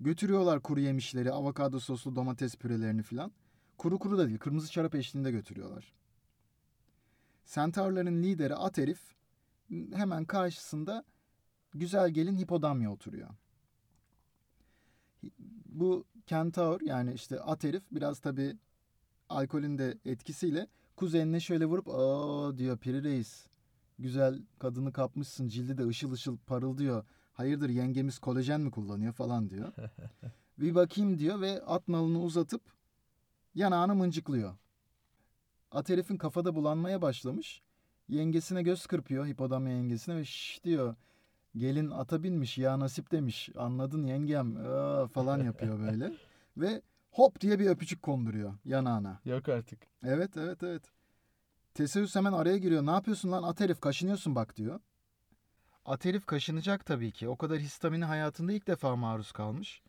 Götürüyorlar 0.00 0.60
kuru 0.62 0.80
yemişleri, 0.80 1.32
avokado 1.32 1.80
soslu 1.80 2.16
domates 2.16 2.56
pürelerini 2.56 3.02
filan. 3.02 3.32
Kuru 3.78 3.98
kuru 3.98 4.18
da 4.18 4.28
değil, 4.28 4.38
kırmızı 4.38 4.72
şarap 4.72 4.94
eşliğinde 4.94 5.30
götürüyorlar. 5.30 5.92
Centaurların 7.46 8.22
lideri 8.22 8.54
at 8.54 8.78
herif 8.78 9.00
hemen 9.70 10.24
karşısında 10.24 11.04
güzel 11.74 12.10
gelin 12.10 12.36
hipodamya 12.36 12.92
oturuyor. 12.92 13.28
Bu 15.66 16.04
kentaur 16.26 16.80
yani 16.80 17.14
işte 17.14 17.40
at 17.40 17.64
herif 17.64 17.82
biraz 17.92 18.18
tabii 18.20 18.56
alkolün 19.28 19.78
de 19.78 19.98
etkisiyle 20.04 20.66
kuzenine 20.96 21.40
şöyle 21.40 21.66
vurup 21.66 21.88
aa 21.88 22.58
diyor 22.58 22.78
Piri 22.78 23.04
Reis. 23.04 23.46
Güzel 23.98 24.42
kadını 24.58 24.92
kapmışsın 24.92 25.48
cildi 25.48 25.78
de 25.78 25.86
ışıl 25.86 26.12
ışıl 26.12 26.36
parıldıyor. 26.36 27.04
Hayırdır 27.38 27.68
yengemiz 27.68 28.18
kolajen 28.18 28.60
mi 28.60 28.70
kullanıyor 28.70 29.12
falan 29.12 29.50
diyor. 29.50 29.72
bir 30.58 30.74
bakayım 30.74 31.18
diyor 31.18 31.40
ve 31.40 31.62
at 31.62 31.88
nalını 31.88 32.20
uzatıp 32.20 32.62
yanağını 33.54 33.94
mıncıklıyor. 33.94 34.54
At 35.70 35.88
herifin 35.88 36.16
kafada 36.16 36.54
bulanmaya 36.54 37.02
başlamış. 37.02 37.62
Yengesine 38.08 38.62
göz 38.62 38.86
kırpıyor 38.86 39.26
hipodamya 39.26 39.76
yengesine 39.76 40.16
ve 40.16 40.24
şş 40.24 40.60
diyor. 40.64 40.94
Gelin 41.56 41.90
ata 41.90 42.22
binmiş 42.22 42.58
ya 42.58 42.80
nasip 42.80 43.10
demiş. 43.10 43.50
Anladın 43.56 44.04
yengem 44.04 44.56
aa, 44.56 45.06
falan 45.06 45.44
yapıyor 45.44 45.80
böyle. 45.80 46.12
ve 46.56 46.82
hop 47.10 47.40
diye 47.40 47.58
bir 47.58 47.66
öpücük 47.66 48.02
konduruyor 48.02 48.54
yanağına. 48.64 49.20
Yok 49.24 49.48
artık. 49.48 49.80
Evet 50.02 50.36
evet 50.36 50.62
evet. 50.62 50.82
Teseus 51.74 52.16
hemen 52.16 52.32
araya 52.32 52.58
giriyor. 52.58 52.86
Ne 52.86 52.90
yapıyorsun 52.90 53.32
lan 53.32 53.42
at 53.42 53.60
herif 53.60 53.80
kaşınıyorsun 53.80 54.34
bak 54.34 54.56
diyor. 54.56 54.80
At 55.88 56.04
herif 56.04 56.26
kaşınacak 56.26 56.86
tabii 56.86 57.10
ki. 57.12 57.28
O 57.28 57.36
kadar 57.36 57.58
histamini 57.58 58.04
hayatında 58.04 58.52
ilk 58.52 58.66
defa 58.66 58.96
maruz 58.96 59.32
kalmış. 59.32 59.82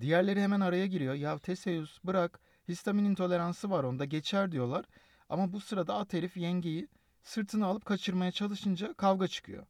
Diğerleri 0.00 0.40
hemen 0.40 0.60
araya 0.60 0.86
giriyor. 0.86 1.14
Ya 1.14 1.38
Teseus 1.38 1.98
bırak 2.04 2.40
histamin 2.68 3.04
intoleransı 3.04 3.70
var 3.70 3.84
onda 3.84 4.04
geçer 4.04 4.52
diyorlar. 4.52 4.84
Ama 5.28 5.52
bu 5.52 5.60
sırada 5.60 5.94
at 5.94 6.12
herif 6.12 6.36
yengeyi 6.36 6.88
sırtına 7.22 7.66
alıp 7.66 7.84
kaçırmaya 7.84 8.32
çalışınca 8.32 8.94
kavga 8.94 9.28
çıkıyor. 9.28 9.66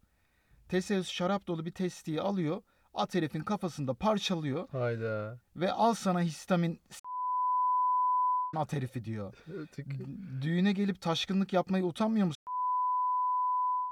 Teseus 0.69 1.09
şarap 1.09 1.47
dolu 1.47 1.67
bir 1.67 1.71
testiyi 1.73 2.21
alıyor. 2.21 2.63
At 2.95 3.15
herifin 3.15 3.41
kafasında 3.41 3.95
parçalıyor 3.95 4.69
Hayda. 4.69 5.39
ve 5.57 5.73
al 5.73 5.95
sana 5.95 6.21
histamin 6.21 6.81
s- 6.91 7.01
at 8.57 8.73
herifi 8.73 9.05
diyor. 9.05 9.35
Düğüne 10.43 10.73
gelip 10.73 11.01
taşkınlık 11.01 11.53
yapmayı 11.53 11.85
utanmıyor 11.85 12.27
musun? 12.27 12.43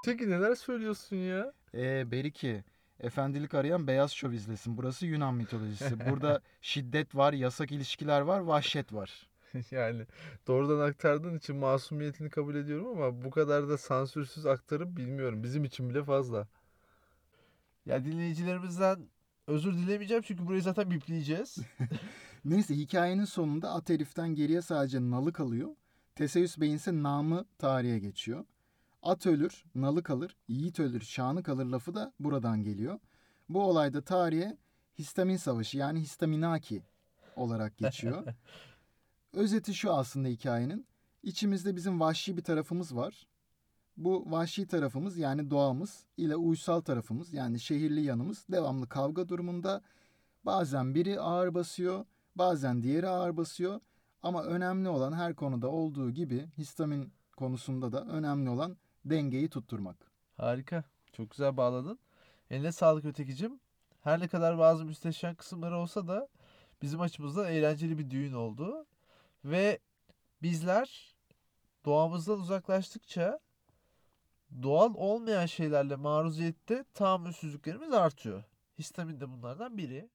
Peki 0.05 0.31
neler 0.31 0.55
söylüyorsun 0.55 1.17
ya? 1.17 1.53
Ee, 1.75 2.11
Beriki, 2.11 2.65
efendilik 3.01 3.55
arayan 3.55 3.87
beyaz 3.87 4.13
şov 4.13 4.33
izlesin. 4.33 4.77
Burası 4.77 5.07
Yunan 5.07 5.35
mitolojisi. 5.35 6.01
Burada 6.11 6.41
şiddet 6.61 7.15
var, 7.15 7.33
yasak 7.33 7.73
ilişkiler 7.73 8.21
var, 8.21 8.41
vahşet 8.41 8.93
var. 8.93 9.27
Yani 9.71 10.07
doğrudan 10.47 10.89
aktardığın 10.89 11.39
için 11.39 11.57
masumiyetini 11.57 12.31
kabul 12.31 12.55
ediyorum 12.55 12.89
ama 12.89 13.25
bu 13.25 13.31
kadar 13.31 13.69
da 13.69 13.79
sansürsüz 13.79 14.47
aktarıp 14.47 14.97
bilmiyorum. 14.97 15.43
Bizim 15.43 15.65
için 15.65 15.91
bile 15.91 16.05
fazla. 16.05 16.49
Ya 17.87 18.05
dinleyicilerimizden 18.05 19.09
özür 19.47 19.73
dilemeyeceğim 19.75 20.23
çünkü 20.23 20.47
burayı 20.47 20.63
zaten 20.63 20.91
bipleyeceğiz. 20.91 21.57
Neyse 22.45 22.75
hikayenin 22.75 23.25
sonunda 23.25 23.71
at 23.71 23.89
heriften 23.91 24.35
geriye 24.35 24.63
sadece 24.63 25.01
nalı 25.01 25.33
kalıyor. 25.33 25.69
Teseüs 26.15 26.59
Bey'in 26.59 26.77
ise 26.77 27.03
namı 27.03 27.45
tarihe 27.59 27.99
geçiyor. 27.99 28.45
At 29.03 29.27
ölür, 29.27 29.65
nalı 29.75 30.03
kalır, 30.03 30.37
yiğit 30.49 30.81
ölür, 30.81 31.01
şanı 31.01 31.43
kalır 31.43 31.67
lafı 31.67 31.95
da 31.95 32.13
buradan 32.21 32.63
geliyor. 32.63 32.99
Bu 33.49 33.63
olayda 33.63 34.03
tarihe 34.03 34.59
histamin 34.99 35.37
savaşı 35.37 35.79
yani 35.79 36.01
histaminaki 36.01 36.83
olarak 37.37 37.79
geçiyor. 37.79 38.27
Özeti 39.33 39.75
şu 39.75 39.95
aslında 39.95 40.29
hikayenin. 40.29 40.87
İçimizde 41.23 41.77
bizim 41.77 42.01
vahşi 42.01 42.37
bir 42.37 42.43
tarafımız 42.43 42.97
var. 42.97 43.27
Bu 43.97 44.25
vahşi 44.31 44.67
tarafımız 44.67 45.19
yani 45.19 45.51
doğamız 45.51 46.05
ile 46.17 46.37
uysal 46.37 46.81
tarafımız 46.81 47.33
yani 47.33 47.61
şehirli 47.61 48.03
yanımız 48.03 48.47
devamlı 48.51 48.89
kavga 48.89 49.29
durumunda. 49.29 49.83
Bazen 50.45 50.95
biri 50.95 51.21
ağır 51.21 51.55
basıyor, 51.55 52.05
bazen 52.37 52.83
diğeri 52.83 53.09
ağır 53.09 53.37
basıyor. 53.37 53.81
Ama 54.23 54.45
önemli 54.45 54.89
olan 54.89 55.13
her 55.13 55.35
konuda 55.35 55.69
olduğu 55.69 56.11
gibi 56.11 56.49
histamin 56.59 57.13
konusunda 57.37 57.93
da 57.93 58.05
önemli 58.05 58.51
olan 58.51 58.77
dengeyi 59.05 59.49
tutturmak. 59.49 59.97
Harika. 60.37 60.85
Çok 61.13 61.31
güzel 61.31 61.57
bağladın. 61.57 61.99
Eline 62.51 62.73
sağlık 62.73 63.05
ötekicim. 63.05 63.61
Her 64.01 64.21
ne 64.21 64.29
kadar 64.29 64.59
bazı 64.59 64.85
müsteşen 64.85 65.35
kısımları 65.35 65.79
olsa 65.79 66.09
da 66.09 66.29
bizim 66.83 67.01
açımızdan 67.01 67.53
eğlenceli 67.53 67.99
bir 67.99 68.11
düğün 68.11 68.33
oldu. 68.33 68.87
Ve 69.45 69.79
bizler 70.43 71.15
doğamızdan 71.85 72.39
uzaklaştıkça 72.41 73.41
doğal 74.63 74.95
olmayan 74.95 75.47
şeylerle 75.47 75.97
maruziyette 75.97 76.85
tahammülsüzlüklerimiz 76.95 77.93
artıyor. 77.93 78.45
Histamin 78.79 79.21
de 79.21 79.31
bunlardan 79.31 79.79
biri. 79.79 80.09